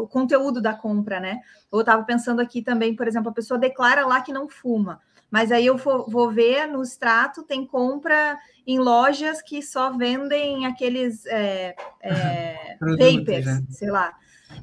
[0.00, 1.40] o conteúdo da compra, né?
[1.72, 5.00] Eu estava pensando aqui também, por exemplo, a pessoa declara lá que não fuma.
[5.30, 10.66] Mas aí eu vou, vou ver no extrato, tem compra em lojas que só vendem
[10.66, 13.62] aqueles é, é, papers, né?
[13.70, 14.14] sei lá,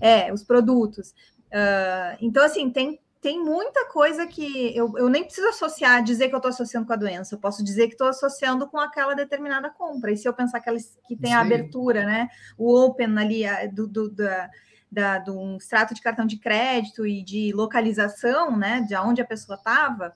[0.01, 1.13] é, os produtos.
[1.53, 6.36] Uh, então, assim, tem, tem muita coisa que eu, eu nem preciso associar, dizer que
[6.36, 9.69] eu estou associando com a doença, eu posso dizer que estou associando com aquela determinada
[9.69, 10.11] compra.
[10.11, 11.38] E se eu pensar que, ela, que tem Sim.
[11.38, 12.28] a abertura, né?
[12.57, 14.49] O open ali do, do, da,
[14.91, 18.82] da, de um extrato de cartão de crédito e de localização, né?
[18.82, 20.13] De onde a pessoa estava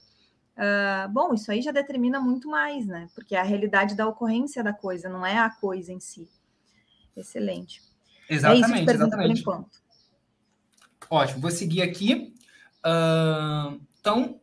[0.58, 3.08] Uh, bom, isso aí já determina muito mais, né?
[3.14, 6.28] Porque é a realidade da ocorrência da coisa, não é a coisa em si.
[7.16, 7.80] Excelente.
[8.28, 9.44] Exatamente, é isso exatamente.
[9.44, 9.82] Por enquanto.
[11.12, 12.34] Ótimo, vou seguir aqui.
[14.00, 14.40] Então,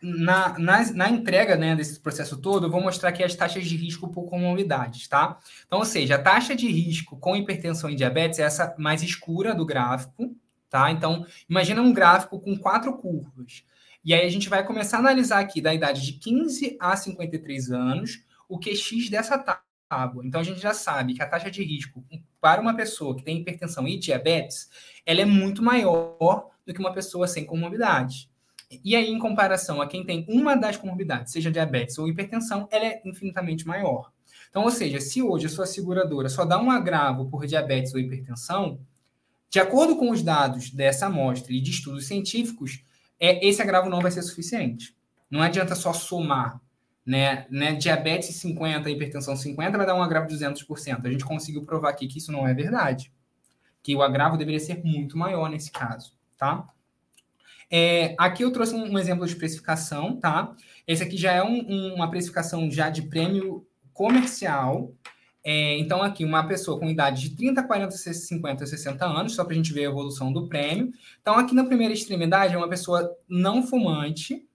[0.00, 3.76] na, na, na, entrega né, desse processo todo, eu vou mostrar aqui as taxas de
[3.76, 5.38] risco por comorbidades, tá?
[5.66, 9.54] Então, ou seja, a taxa de risco com hipertensão e diabetes é essa mais escura
[9.54, 10.36] do gráfico,
[10.68, 10.90] tá?
[10.90, 13.64] Então, imagina um gráfico com quatro curvas.
[14.04, 17.70] E aí a gente vai começar a analisar aqui da idade de 15 a 53
[17.70, 20.24] anos o QX dessa tábua.
[20.26, 22.04] Então a gente já sabe que a taxa de risco
[22.38, 24.68] para uma pessoa que tem hipertensão e diabetes,
[25.06, 28.28] ela é muito maior do que uma pessoa sem comorbidade.
[28.82, 32.86] E aí, em comparação a quem tem uma das comorbidades, seja diabetes ou hipertensão, ela
[32.86, 34.10] é infinitamente maior.
[34.48, 38.00] Então, ou seja, se hoje a sua seguradora só dá um agravo por diabetes ou
[38.00, 38.78] hipertensão,
[39.50, 42.82] de acordo com os dados dessa amostra e de estudos científicos,
[43.20, 44.96] é, esse agravo não vai ser suficiente.
[45.30, 46.60] Não adianta só somar.
[47.06, 51.04] Né, né, diabetes 50, hipertensão 50 vai dar um agravo de 200%.
[51.04, 53.12] A gente conseguiu provar aqui que isso não é verdade.
[53.82, 56.68] Que o agravo deveria ser muito maior nesse caso, tá?
[57.70, 60.54] É, aqui eu trouxe um, um, exemplo de precificação, tá?
[60.86, 64.92] Esse aqui já é um, um, uma precificação já de prêmio comercial.
[65.42, 69.52] É, então, aqui, uma pessoa com idade de 30, 40, 50, 60 anos, só para
[69.52, 70.92] a gente ver a evolução do prêmio.
[71.20, 74.46] Então, aqui na primeira extremidade, é uma pessoa não fumante,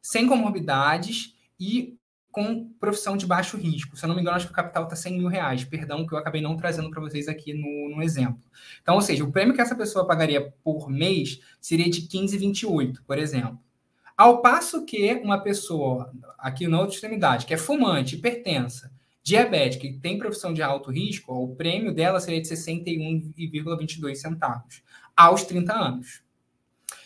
[0.00, 1.96] sem comorbidades e
[2.32, 3.94] com profissão de baixo risco.
[3.94, 5.64] Se eu não me engano, acho que o capital está 100 mil reais.
[5.64, 8.42] Perdão, que eu acabei não trazendo para vocês aqui no, no, exemplo.
[8.80, 13.18] Então, ou seja, o prêmio que essa pessoa pagaria por mês seria de 15,28, por
[13.18, 13.60] exemplo.
[14.16, 18.90] Ao passo que uma pessoa, aqui na outra extremidade, que é fumante, hipertensa,
[19.22, 24.82] diabética e tem profissão de alto risco, o prêmio dela seria de 61,22 centavos
[25.14, 26.22] aos 30 anos.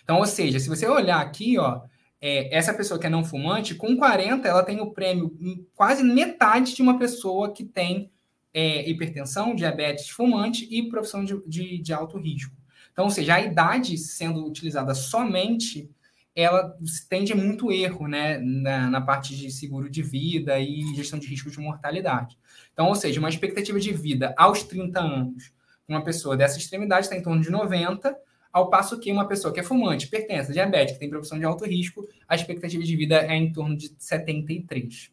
[0.05, 1.83] Então, ou seja, se você olhar aqui, ó,
[2.21, 5.37] é, essa pessoa que é não fumante, com 40, ela tem o prêmio
[5.75, 8.11] quase metade de uma pessoa que tem
[8.53, 12.57] é, hipertensão, diabetes fumante e profissão de, de, de, alto risco.
[12.91, 15.91] Então, ou seja, a idade sendo utilizada somente,
[16.35, 16.75] ela
[17.09, 21.27] tende a muito erro né, na, na parte de seguro de vida e gestão de
[21.27, 22.39] risco de mortalidade.
[22.73, 25.53] Então, ou seja, uma expectativa de vida aos 30 anos,
[25.87, 28.17] uma pessoa dessa extremidade está em torno de 90,
[28.57, 32.09] ao passo que uma pessoa que é fumante, hipertensa, diabética, tem profissão de alto risco,
[32.27, 35.11] a expectativa de vida é em torno de 73.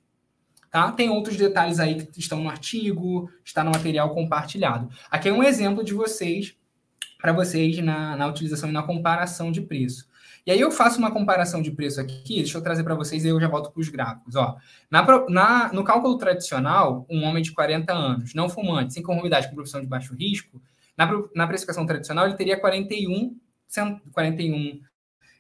[0.71, 0.93] Tá?
[0.93, 4.87] Tem outros detalhes aí que estão no artigo, está no material compartilhado.
[5.11, 6.55] Aqui é um exemplo de vocês,
[7.21, 10.07] para vocês, na, na utilização e na comparação de preço.
[10.45, 13.27] E aí eu faço uma comparação de preço aqui, deixa eu trazer para vocês e
[13.27, 14.37] eu já volto para os gráficos.
[14.37, 14.55] Ó,
[14.89, 19.55] na, na, no cálculo tradicional, um homem de 40 anos, não fumante, sem comorbidade com
[19.55, 20.61] profissão de baixo risco,
[20.97, 23.37] na, na precificação tradicional, ele teria 41,
[24.11, 24.81] 41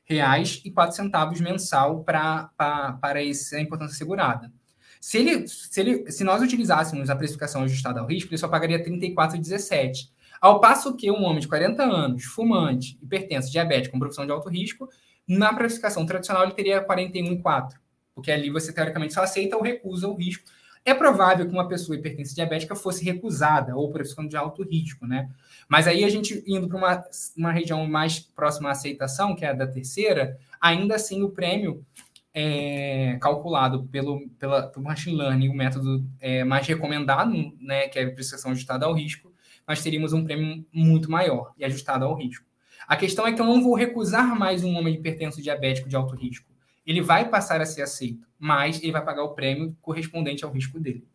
[0.05, 4.51] reais e 4 centavos mensal pra, pra, para essa importância segurada.
[4.99, 8.83] Se, ele, se, ele, se nós utilizássemos a precificação ajustada ao risco, ele só pagaria
[8.83, 10.09] 34,17.
[10.39, 14.49] Ao passo que um homem de 40 anos, fumante, hipertenso, diabético, com profissão de alto
[14.49, 14.89] risco,
[15.27, 17.73] na precificação tradicional ele teria 41,4.
[18.15, 20.43] Porque ali você, teoricamente, só aceita ou recusa o risco
[20.85, 25.29] é provável que uma pessoa hipertensa diabética fosse recusada ou por de alto risco, né?
[25.67, 27.03] Mas aí a gente indo para uma,
[27.37, 31.85] uma região mais próxima à aceitação, que é a da terceira, ainda assim o prêmio
[32.33, 37.31] é calculado pelo, pela, pelo machine learning, o método é, mais recomendado,
[37.61, 39.31] né, que é a prestação ajustada ao risco,
[39.67, 42.45] nós teríamos um prêmio muito maior e ajustado ao risco.
[42.87, 46.15] A questão é que eu não vou recusar mais um homem hipertenso diabético de alto
[46.15, 46.52] risco
[46.85, 50.79] ele vai passar a ser aceito, mas ele vai pagar o prêmio correspondente ao risco
[50.79, 51.07] dele.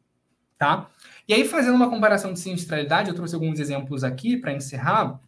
[0.58, 0.90] Tá?
[1.28, 5.20] E aí, fazendo uma comparação de sinistralidade, eu trouxe alguns exemplos aqui para encerrar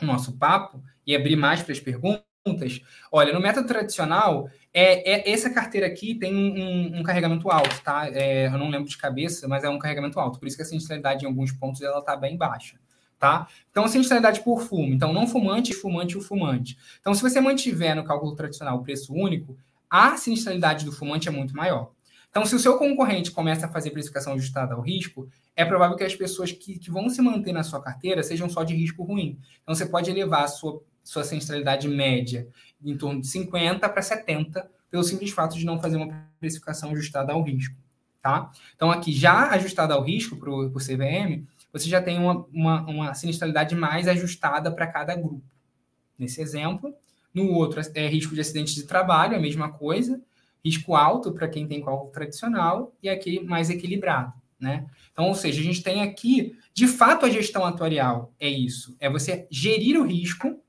[0.00, 2.80] o nosso papo e abrir mais para as perguntas.
[3.10, 8.08] Olha, no método tradicional, é, é essa carteira aqui tem um, um carregamento alto, tá?
[8.08, 10.38] É, eu não lembro de cabeça, mas é um carregamento alto.
[10.38, 12.76] Por isso que a sinistralidade, em alguns pontos, ela está bem baixa.
[13.18, 13.46] Tá?
[13.70, 14.92] Então, sinistralidade por fumo.
[14.92, 16.76] Então, não fumante, fumante e o fumante.
[17.00, 19.56] Então, se você mantiver no cálculo tradicional o preço único,
[19.92, 21.92] a sinistralidade do fumante é muito maior.
[22.30, 26.02] Então, se o seu concorrente começa a fazer precificação ajustada ao risco, é provável que
[26.02, 29.38] as pessoas que, que, vão se manter na sua carteira sejam só de risco ruim.
[29.62, 32.48] Então, você pode elevar a sua, sua sinistralidade média
[32.82, 37.34] em torno de 50 para 70, pelo simples fato de não fazer uma precificação ajustada
[37.34, 37.76] ao risco.
[38.22, 38.50] Tá?
[38.74, 43.14] Então, aqui, já ajustada ao risco para o CVM, você já tem uma, uma, uma
[43.14, 45.44] sinistralidade mais ajustada para cada grupo.
[46.18, 46.96] Nesse exemplo,
[47.34, 50.20] no outro é risco de acidente de trabalho, a mesma coisa.
[50.64, 54.86] Risco alto para quem tem cálculo tradicional e aqui mais equilibrado, né?
[55.10, 59.10] Então, ou seja, a gente tem aqui, de fato, a gestão atuarial é isso, é
[59.10, 60.60] você gerir o risco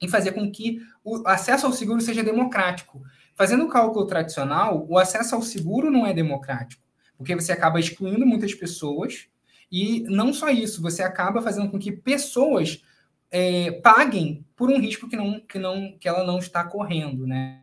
[0.00, 3.02] e fazer com que o acesso ao seguro seja democrático.
[3.34, 6.82] Fazendo o cálculo tradicional, o acesso ao seguro não é democrático,
[7.18, 9.26] porque você acaba excluindo muitas pessoas
[9.70, 12.82] e não só isso, você acaba fazendo com que pessoas
[13.30, 17.26] é, paguem por um risco que, não, que, não, que ela não está correndo.
[17.26, 17.60] Né?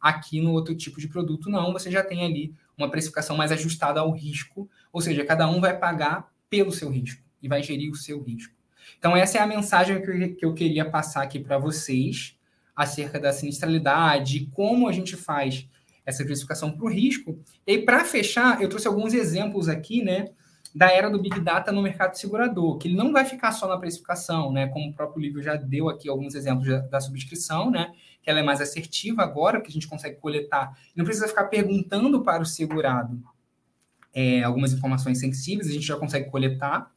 [0.00, 4.00] Aqui no outro tipo de produto, não, você já tem ali uma precificação mais ajustada
[4.00, 7.96] ao risco, ou seja, cada um vai pagar pelo seu risco e vai gerir o
[7.96, 8.54] seu risco.
[8.98, 12.36] Então, essa é a mensagem que eu, que eu queria passar aqui para vocês
[12.74, 15.66] acerca da sinistralidade, como a gente faz
[16.04, 17.38] essa precificação para o risco.
[17.66, 20.26] E para fechar, eu trouxe alguns exemplos aqui, né?
[20.76, 23.78] Da era do Big Data no mercado segurador, que ele não vai ficar só na
[23.78, 24.66] precificação, né?
[24.66, 27.94] Como o próprio livro já deu aqui alguns exemplos da subscrição, né?
[28.22, 30.76] Que ela é mais assertiva agora, que a gente consegue coletar.
[30.94, 33.18] Não precisa ficar perguntando para o segurado
[34.12, 36.92] é, algumas informações sensíveis, a gente já consegue coletar.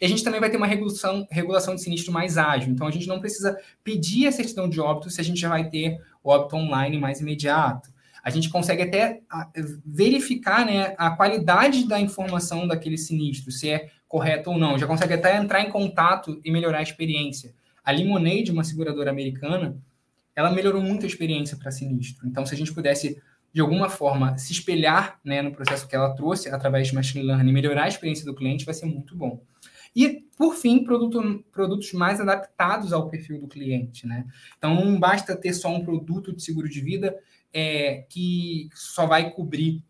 [0.00, 2.72] E a gente também vai ter uma regulação, regulação de sinistro mais ágil.
[2.72, 5.68] Então, a gente não precisa pedir a certidão de óbito se a gente já vai
[5.68, 7.93] ter o óbito online mais imediato
[8.24, 9.20] a gente consegue até
[9.84, 14.78] verificar né, a qualidade da informação daquele sinistro, se é correto ou não.
[14.78, 17.54] Já consegue até entrar em contato e melhorar a experiência.
[17.84, 19.76] A Lemonade, uma seguradora americana,
[20.34, 22.26] ela melhorou muito a experiência para sinistro.
[22.26, 23.20] Então, se a gente pudesse
[23.52, 27.52] de alguma forma, se espelhar né, no processo que ela trouxe através de machine learning,
[27.52, 29.40] melhorar a experiência do cliente, vai ser muito bom.
[29.94, 34.08] E, por fim, produto, produtos mais adaptados ao perfil do cliente.
[34.08, 34.26] Né?
[34.58, 37.14] Então, não basta ter só um produto de seguro de vida
[37.54, 39.80] é, que só vai cobrir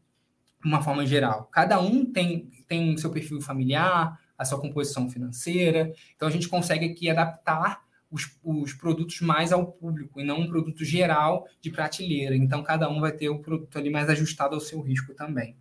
[0.62, 1.48] uma forma geral.
[1.50, 5.92] Cada um tem, tem seu perfil familiar, a sua composição financeira.
[6.14, 10.48] Então, a gente consegue aqui adaptar os, os, produtos mais ao público e não um
[10.48, 12.36] produto geral de prateleira.
[12.36, 15.56] Então, cada um vai ter o produto ali mais ajustado ao seu risco também.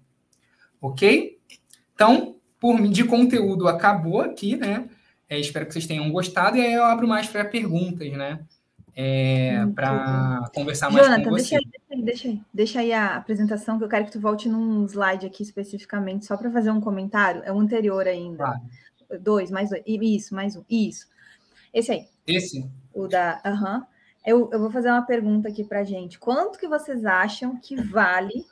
[0.82, 1.40] Ok?
[1.96, 4.90] Então, por mim, de conteúdo acabou aqui, né?
[5.30, 8.46] É, espero que vocês tenham gostado e aí eu abro mais para perguntas, né?
[8.96, 11.58] É, para conversar mais Jonathan, com você.
[11.58, 14.86] Deixa aí, deixa aí, deixa aí, a apresentação que eu quero que tu volte num
[14.86, 17.42] slide aqui especificamente, só para fazer um comentário.
[17.44, 18.38] É o anterior ainda.
[18.38, 18.62] Claro.
[19.20, 19.84] Dois, mais dois.
[19.86, 20.64] Isso, mais um.
[20.70, 21.08] Isso.
[21.74, 22.08] Esse aí.
[22.28, 22.70] Esse?
[22.94, 23.42] O da.
[23.44, 23.78] Aham.
[23.78, 23.86] Uhum.
[24.26, 26.18] Eu, eu vou fazer uma pergunta aqui para gente.
[26.18, 28.46] Quanto que vocês acham que vale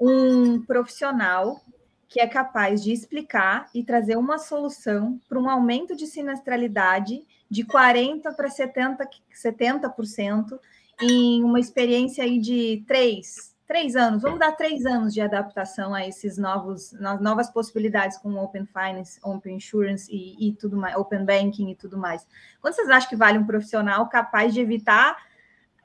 [0.00, 1.60] um profissional
[2.08, 7.64] que é capaz de explicar e trazer uma solução para um aumento de sinistralidade de
[7.64, 10.58] 40% para 70%, 70%
[11.00, 16.06] em uma experiência aí de três, três anos, vamos dar três anos de adaptação a
[16.06, 21.70] esses novos, novas possibilidades com Open Finance, Open Insurance e, e tudo mais, Open Banking
[21.70, 22.26] e tudo mais.
[22.60, 25.16] Quanto vocês acham que vale um profissional capaz de evitar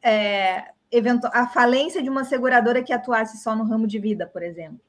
[0.03, 0.71] é,
[1.33, 4.79] a falência de uma seguradora que atuasse só no ramo de vida, por exemplo?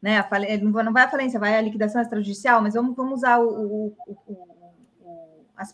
[0.00, 0.22] Né?
[0.60, 4.53] Não vai a falência, vai a liquidação extrajudicial, mas vamos, vamos usar o, o, o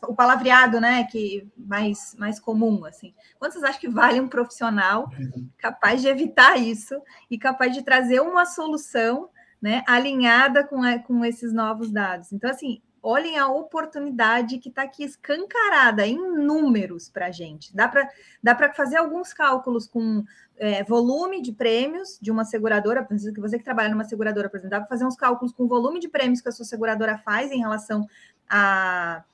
[0.03, 3.15] o palavreado, né, que mais, mais comum, assim.
[3.39, 5.11] Quanto vocês acham que vale um profissional
[5.59, 7.01] capaz de evitar isso
[7.31, 12.33] e capaz de trazer uma solução, né, alinhada com, com esses novos dados?
[12.33, 17.75] Então, assim, olhem a oportunidade que está aqui escancarada em números para a gente.
[17.75, 18.09] Dá para
[18.43, 20.23] dá fazer alguns cálculos com
[20.59, 24.71] é, volume de prêmios de uma seguradora, que você que trabalha numa seguradora, por exemplo,
[24.71, 27.51] dá para fazer uns cálculos com o volume de prêmios que a sua seguradora faz
[27.51, 28.07] em relação
[28.49, 29.25] a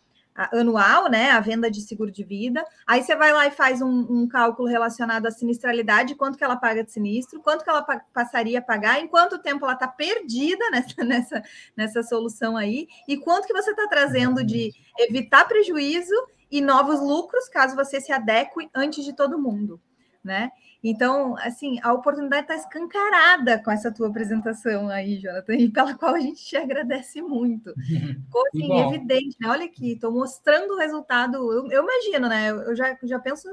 [0.52, 1.30] anual, né?
[1.30, 2.64] A venda de seguro de vida.
[2.86, 6.56] Aí você vai lá e faz um, um, cálculo relacionado à sinistralidade, quanto que ela
[6.56, 9.88] paga de sinistro, quanto que ela pa passaria a pagar, em quanto tempo ela está
[9.88, 11.42] perdida nessa, nessa,
[11.76, 16.14] nessa solução aí, e quanto que você está trazendo de evitar prejuízo
[16.50, 19.80] e novos lucros, caso você se adeque antes de todo mundo,
[20.22, 20.50] né?
[20.88, 26.14] Então, assim, a oportunidade está escancarada com essa tua apresentação aí, Jonathan, e pela qual
[26.14, 27.74] a gente te agradece muito.
[27.82, 29.48] Ficou assim, evidente, né?
[29.48, 31.36] Olha aqui, estou mostrando o resultado.
[31.52, 32.50] Eu, eu, imagino, né?
[32.50, 33.48] Eu já, já penso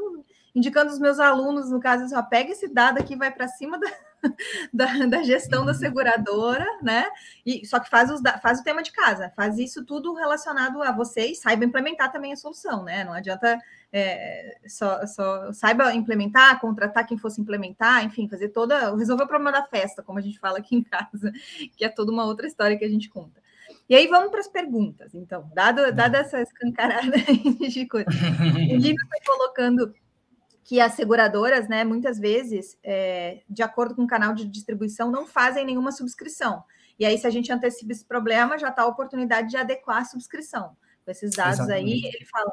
[0.54, 3.88] indicando os meus alunos, no caso, só pega esse dado aqui, vai para cima da,
[4.72, 7.08] da, da, gestão da seguradora, né?
[7.44, 10.92] E só que faz, os, faz o tema de casa, faz isso tudo relacionado a
[10.92, 13.04] vocês, saiba implementar também a solução, né?
[13.04, 13.60] Não adianta
[13.96, 18.96] é, só, só, saiba implementar, contratar quem fosse implementar, enfim, fazer toda.
[18.96, 21.32] resolver o problema da festa, como a gente fala aqui em casa,
[21.78, 23.40] que é toda uma outra história que a gente conta.
[23.88, 25.14] E aí vamos para as perguntas.
[25.14, 27.12] Então, dado, dada essa escancarada
[27.70, 29.94] de coisa, o livro foi colocando
[30.64, 35.28] que as seguradoras, né, muitas vezes, é, de acordo com o canal de distribuição, não
[35.28, 36.64] fazem nenhuma subscrição.
[36.98, 40.06] E aí, se a gente antecipa esse problema, já está a oportunidade de adequar a
[40.06, 40.76] subscrição.
[41.06, 42.06] Com esses dados Exatamente.
[42.06, 42.52] aí, ele fala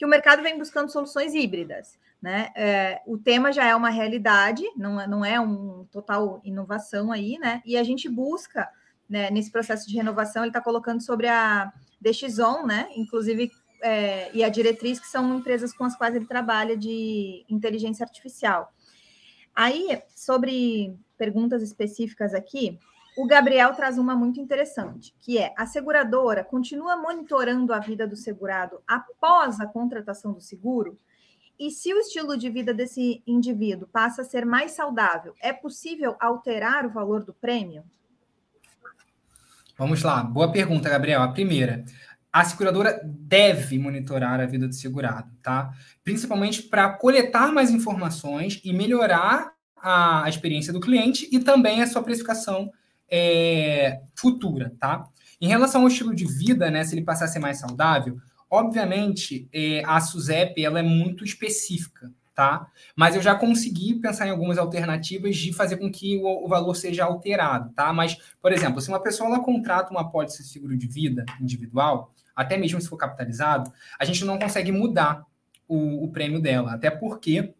[0.00, 1.98] que o mercado vem buscando soluções híbridas.
[2.22, 2.50] Né?
[2.56, 7.38] É, o tema já é uma realidade, não é, não é um total inovação aí,
[7.38, 7.60] né?
[7.66, 8.66] E a gente busca,
[9.06, 11.70] né, nesse processo de renovação, ele está colocando sobre a
[12.00, 12.88] DXON, né?
[12.96, 18.02] Inclusive, é, e a Diretriz, que são empresas com as quais ele trabalha de inteligência
[18.02, 18.72] artificial.
[19.54, 22.78] Aí, sobre perguntas específicas aqui,
[23.20, 28.16] o Gabriel traz uma muito interessante, que é a seguradora continua monitorando a vida do
[28.16, 30.96] segurado após a contratação do seguro?
[31.58, 36.16] E se o estilo de vida desse indivíduo passa a ser mais saudável, é possível
[36.18, 37.84] alterar o valor do prêmio?
[39.76, 41.20] Vamos lá, boa pergunta, Gabriel.
[41.20, 41.84] A primeira,
[42.32, 45.70] a seguradora deve monitorar a vida do segurado, tá?
[46.02, 52.02] Principalmente para coletar mais informações e melhorar a, experiência do cliente e também a sua
[52.02, 52.72] precificação
[53.10, 55.06] é, futura, tá?
[55.40, 58.18] Em relação ao estilo de vida, né, se ele passar a ser mais saudável,
[58.50, 62.66] obviamente é, a SUSEP ela é muito específica, tá?
[62.94, 66.74] Mas eu já consegui pensar em algumas alternativas de fazer com que o, o valor
[66.74, 67.92] seja alterado, tá?
[67.92, 72.12] Mas, por exemplo, se uma pessoa ela contrata uma pólice de seguro de vida individual,
[72.34, 75.24] até mesmo se for capitalizado, a gente não consegue mudar
[75.68, 77.54] o, o prêmio dela, até porque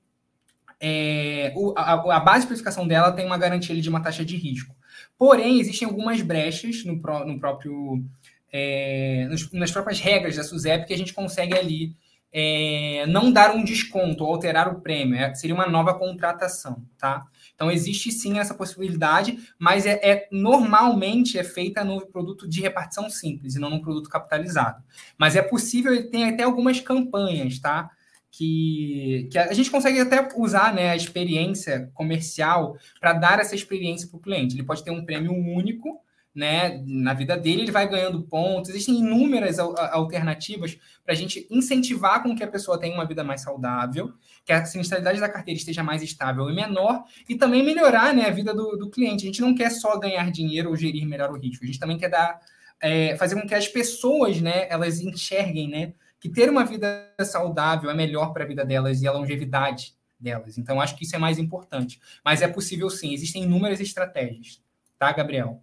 [0.81, 4.37] é, o, a, a, base de precificação dela tem uma garantia de uma taxa de
[4.37, 4.75] risco.
[5.21, 8.03] Porém, existem algumas brechas no, no próprio,
[8.51, 11.95] é, nos, nas próprias regras da SUSEP que a gente consegue ali
[12.33, 17.27] é, não dar um desconto ou alterar o prêmio, é, seria uma nova contratação, tá?
[17.55, 23.11] Então existe sim essa possibilidade, mas é, é, normalmente é feita no produto de repartição
[23.11, 24.83] simples e não no produto capitalizado.
[25.19, 27.91] Mas é possível, tem até algumas campanhas, tá?
[28.33, 34.09] Que, que a gente consegue até usar né, a experiência comercial para dar essa experiência
[34.09, 34.55] para o cliente.
[34.55, 36.01] Ele pode ter um prêmio único,
[36.35, 38.71] né, na vida dele, ele vai ganhando pontos.
[38.71, 43.43] Existem inúmeras alternativas para a gente incentivar com que a pessoa tenha uma vida mais
[43.43, 44.13] saudável,
[44.45, 48.31] que a sinistralidade da carteira esteja mais estável e menor, e também melhorar né, a
[48.31, 49.25] vida do, do cliente.
[49.25, 51.99] A gente não quer só ganhar dinheiro ou gerir melhor o risco, a gente também
[51.99, 52.39] quer dar,
[52.81, 57.91] é, fazer com que as pessoas né, elas enxerguem né, que ter uma vida saudável
[57.91, 60.59] é melhor para a vida delas e a longevidade delas.
[60.59, 62.01] Então, acho que isso é mais importante.
[62.23, 64.63] Mas é possível sim, existem inúmeras estratégias.
[64.99, 65.63] Tá, Gabriel?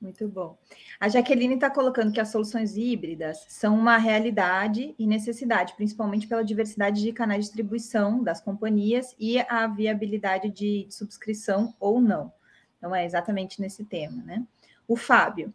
[0.00, 0.58] Muito bom.
[1.00, 6.44] A Jaqueline está colocando que as soluções híbridas são uma realidade e necessidade, principalmente pela
[6.44, 12.32] diversidade de canais de distribuição das companhias e a viabilidade de subscrição ou não.
[12.76, 14.44] Então, é exatamente nesse tema, né?
[14.86, 15.52] O Fábio,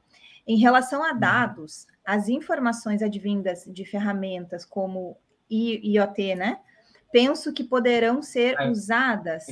[0.47, 5.17] em relação a dados, as informações advindas de ferramentas como
[5.49, 6.59] IoT, né?
[7.11, 8.69] Penso que poderão ser é.
[8.69, 9.45] usadas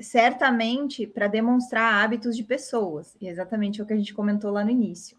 [0.00, 4.64] certamente para demonstrar hábitos de pessoas, e é exatamente o que a gente comentou lá
[4.64, 5.18] no início.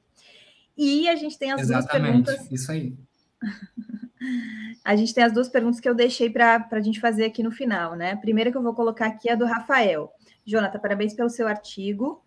[0.76, 2.52] E a gente tem as exatamente, duas perguntas.
[2.52, 2.96] Isso aí.
[4.84, 7.52] a gente tem as duas perguntas que eu deixei para a gente fazer aqui no
[7.52, 8.12] final, né?
[8.12, 10.12] A primeira que eu vou colocar aqui é a do Rafael.
[10.46, 12.24] Jonathan, parabéns pelo seu artigo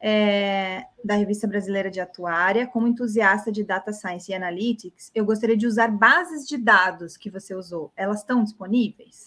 [0.00, 2.66] é, da Revista Brasileira de Atuária.
[2.66, 7.30] Como entusiasta de Data Science e Analytics, eu gostaria de usar bases de dados que
[7.30, 7.92] você usou.
[7.96, 9.26] Elas estão disponíveis?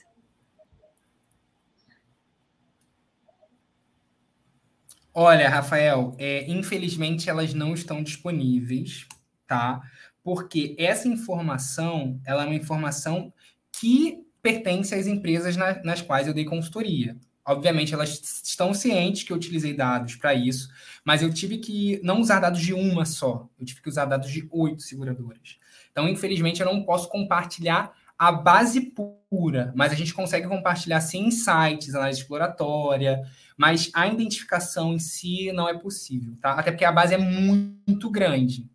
[5.14, 9.06] Olha, Rafael, é, infelizmente elas não estão disponíveis,
[9.46, 9.82] tá?
[10.24, 13.34] Porque essa informação, ela é uma informação
[13.78, 17.18] que pertence às empresas na, nas quais eu dei consultoria.
[17.46, 20.70] Obviamente, elas estão cientes que eu utilizei dados para isso,
[21.04, 24.32] mas eu tive que não usar dados de uma só, eu tive que usar dados
[24.32, 25.58] de oito seguradoras.
[25.92, 28.94] Então, infelizmente, eu não posso compartilhar a base
[29.30, 33.22] pura, mas a gente consegue compartilhar sim insights, análise exploratória,
[33.58, 36.52] mas a identificação em si não é possível, tá?
[36.52, 38.70] Até porque a base é muito grande.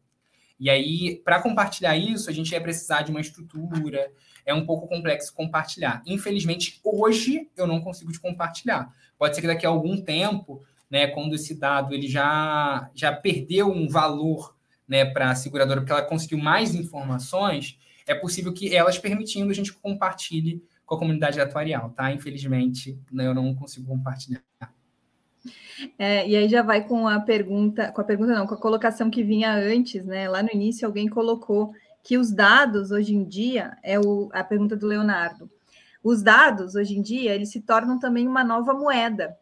[0.58, 4.10] E aí, para compartilhar isso, a gente ia precisar de uma estrutura,
[4.44, 6.02] é um pouco complexo compartilhar.
[6.06, 8.94] Infelizmente, hoje eu não consigo te compartilhar.
[9.18, 13.70] Pode ser que daqui a algum tempo, né, quando esse dado ele já, já perdeu
[13.70, 14.56] um valor
[14.88, 19.54] né, para a seguradora, porque ela conseguiu mais informações, é possível que elas permitindo a
[19.54, 22.12] gente compartilhe com a comunidade atuarial, tá?
[22.12, 24.40] Infelizmente, né, eu não consigo compartilhar.
[25.98, 29.10] É, e aí já vai com a pergunta, com a pergunta não, com a colocação
[29.10, 30.28] que vinha antes, né?
[30.28, 34.76] Lá no início alguém colocou que os dados hoje em dia é o, a pergunta
[34.76, 35.50] do Leonardo.
[36.02, 39.36] Os dados hoje em dia eles se tornam também uma nova moeda.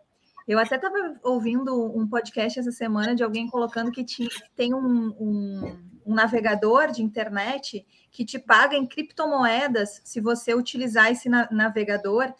[0.46, 5.14] Eu até estava ouvindo um podcast essa semana de alguém colocando que tinha, tem um,
[5.18, 12.32] um, um navegador de internet que te paga em criptomoedas se você utilizar esse navegador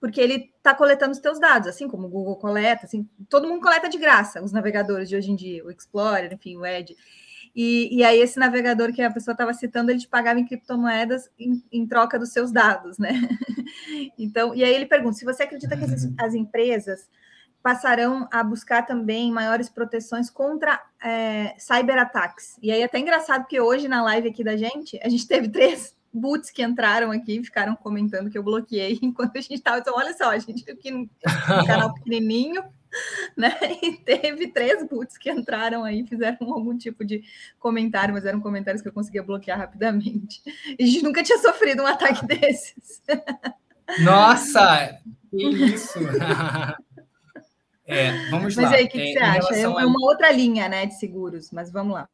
[0.00, 3.60] porque ele está coletando os teus dados, assim como o Google coleta, assim, todo mundo
[3.60, 6.96] coleta de graça, os navegadores de hoje em dia, o Explorer, enfim, o Edge.
[7.54, 11.28] E, e aí esse navegador que a pessoa estava citando, ele te pagava em criptomoedas
[11.38, 13.12] em, em, troca dos seus dados, né?
[14.18, 17.08] Então, e aí ele pergunta, se você acredita que as, as empresas
[17.62, 22.58] passarão a buscar também maiores proteções contra é, cyberataques.
[22.60, 25.48] E aí é até engraçado que hoje na live aqui da gente, a gente teve
[25.48, 29.78] três boots que entraram aqui ficaram comentando que eu bloqueei enquanto a gente estava.
[29.78, 31.08] Então, olha só, a gente aqui no
[31.66, 32.62] canal pequenininho,
[33.36, 33.56] né?
[33.82, 37.22] E teve três boots que entraram aí, fizeram algum tipo de
[37.58, 40.42] comentário, mas eram comentários que eu conseguia bloquear rapidamente.
[40.78, 43.02] E a gente nunca tinha sofrido um ataque desses.
[44.00, 44.98] Nossa,
[45.30, 45.98] que isso!
[47.86, 48.62] é, vamos mas lá.
[48.62, 49.54] Mas aí, o que, é, que você acha?
[49.56, 50.08] É uma a...
[50.08, 52.08] outra linha, né, de seguros, mas vamos lá.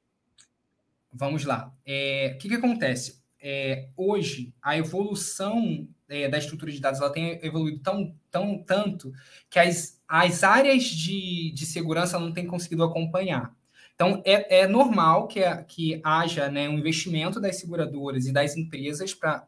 [1.13, 1.73] Vamos lá.
[1.87, 3.25] É, o que, que acontece?
[3.49, 9.13] É, hoje a evolução é, da estrutura de dados ela tem evoluído tão, tão tanto
[9.49, 13.55] que as, as áreas de, de segurança não têm conseguido acompanhar.
[13.95, 19.15] Então, é, é normal que, que haja né, um investimento das seguradoras e das empresas
[19.15, 19.47] para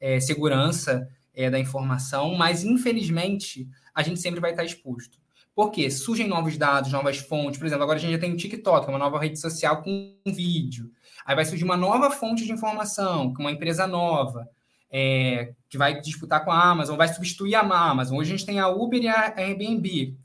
[0.00, 5.18] é, segurança é, da informação, mas, infelizmente, a gente sempre vai estar exposto.
[5.54, 7.58] Porque surgem novos dados, novas fontes.
[7.58, 10.90] Por exemplo, agora a gente já tem o TikTok, uma nova rede social com vídeo.
[11.24, 14.48] Aí vai surgir uma nova fonte de informação, uma empresa nova,
[14.90, 18.18] é, que vai disputar com a Amazon, vai substituir a Amazon.
[18.18, 20.16] Hoje a gente tem a Uber e a Airbnb.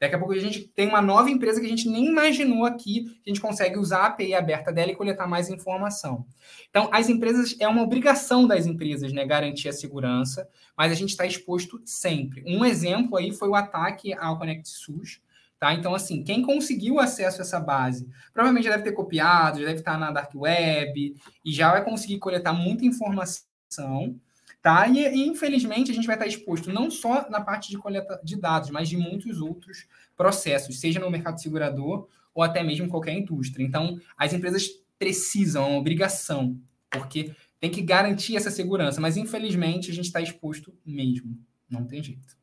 [0.00, 3.06] Daqui a pouco a gente tem uma nova empresa que a gente nem imaginou aqui,
[3.26, 6.24] a gente consegue usar a API aberta dela e coletar mais informação.
[6.70, 11.10] Então, as empresas, é uma obrigação das empresas, né, garantir a segurança, mas a gente
[11.10, 12.44] está exposto sempre.
[12.46, 15.20] Um exemplo aí foi o ataque ao ConnectSUS,
[15.58, 15.74] Tá?
[15.74, 19.80] Então, assim, quem conseguiu acesso a essa base, provavelmente já deve ter copiado, já deve
[19.80, 24.18] estar na Dark Web, e já vai conseguir coletar muita informação
[24.60, 24.88] Tá?
[24.88, 28.36] E, e, infelizmente, a gente vai estar exposto não só na parte de coleta de
[28.36, 29.86] dados, mas de muitos outros
[30.16, 33.64] processos, seja no mercado segurador ou até mesmo em qualquer indústria.
[33.64, 34.68] Então, as empresas
[34.98, 36.58] precisam, é uma obrigação,
[36.90, 41.38] porque tem que garantir essa segurança, mas infelizmente a gente está exposto mesmo.
[41.70, 42.36] Não tem jeito.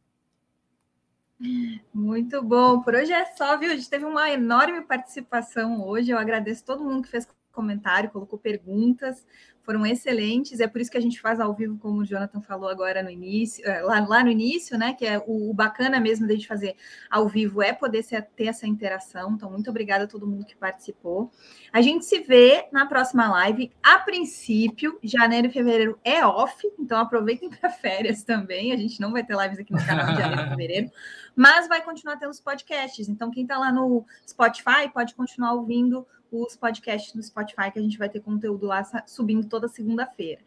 [1.93, 2.81] Muito bom.
[2.81, 3.71] Por hoje é só, viu?
[3.71, 6.11] A gente teve uma enorme participação hoje.
[6.11, 9.25] Eu agradeço todo mundo que fez comentário, colocou perguntas
[9.65, 12.69] foram excelentes, é por isso que a gente faz ao vivo, como o Jonathan falou
[12.69, 14.93] agora no início, é, lá, lá no início, né?
[14.93, 16.75] Que é o, o bacana mesmo da gente fazer
[17.09, 19.31] ao vivo é poder ser, ter essa interação.
[19.33, 21.31] Então, muito obrigada a todo mundo que participou.
[21.73, 23.71] A gente se vê na próxima live.
[23.81, 28.71] A princípio, janeiro e fevereiro é off, então aproveitem para férias também.
[28.71, 30.91] A gente não vai ter lives aqui no canal de janeiro e fevereiro,
[31.35, 33.09] mas vai continuar tendo os podcasts.
[33.09, 36.05] Então, quem está lá no Spotify pode continuar ouvindo
[36.43, 40.41] os podcasts no Spotify, que a gente vai ter conteúdo lá subindo toda segunda-feira.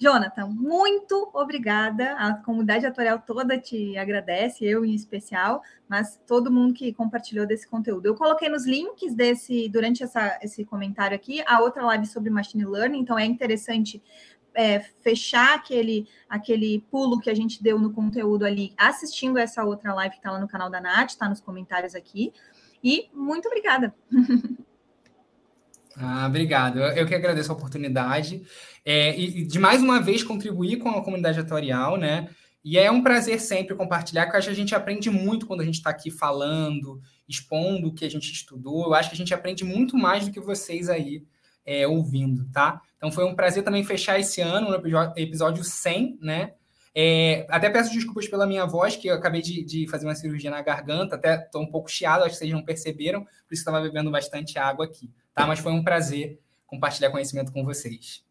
[0.00, 2.14] Jonathan, muito obrigada.
[2.14, 7.68] A comunidade atuarial toda te agradece, eu em especial, mas todo mundo que compartilhou desse
[7.68, 8.06] conteúdo.
[8.06, 12.64] Eu coloquei nos links desse durante essa, esse comentário aqui a outra live sobre machine
[12.64, 14.02] learning, então é interessante
[14.54, 19.92] é, fechar aquele, aquele pulo que a gente deu no conteúdo ali, assistindo essa outra
[19.92, 22.32] live que está lá no canal da Nath, está nos comentários aqui.
[22.82, 23.94] E muito obrigada.
[25.96, 26.78] Ah, obrigado.
[26.78, 28.42] Eu, que agradeço a oportunidade
[28.84, 32.28] é, e, de mais uma vez contribuir com a comunidade atuarial, né?
[32.62, 35.62] E é um prazer sempre compartilhar, porque eu acho que a gente aprende muito quando
[35.62, 38.86] a gente está aqui falando, expondo o que a gente estudou.
[38.86, 41.24] Eu acho que a gente aprende muito mais do que vocês aí
[41.64, 42.80] é, ouvindo, tá?
[42.96, 46.52] Então foi um prazer também fechar esse ano no episódio 100, né?
[46.94, 50.50] É, até peço desculpas pela minha voz, que eu acabei de, de fazer uma cirurgia
[50.50, 53.80] na garganta, até estou um pouco chiado, acho que vocês não perceberam, por isso estava
[53.80, 55.08] bebendo bastante água aqui,
[55.40, 55.46] tá?
[55.46, 58.22] Mas foi um prazer compartilhar conhecimento com vocês.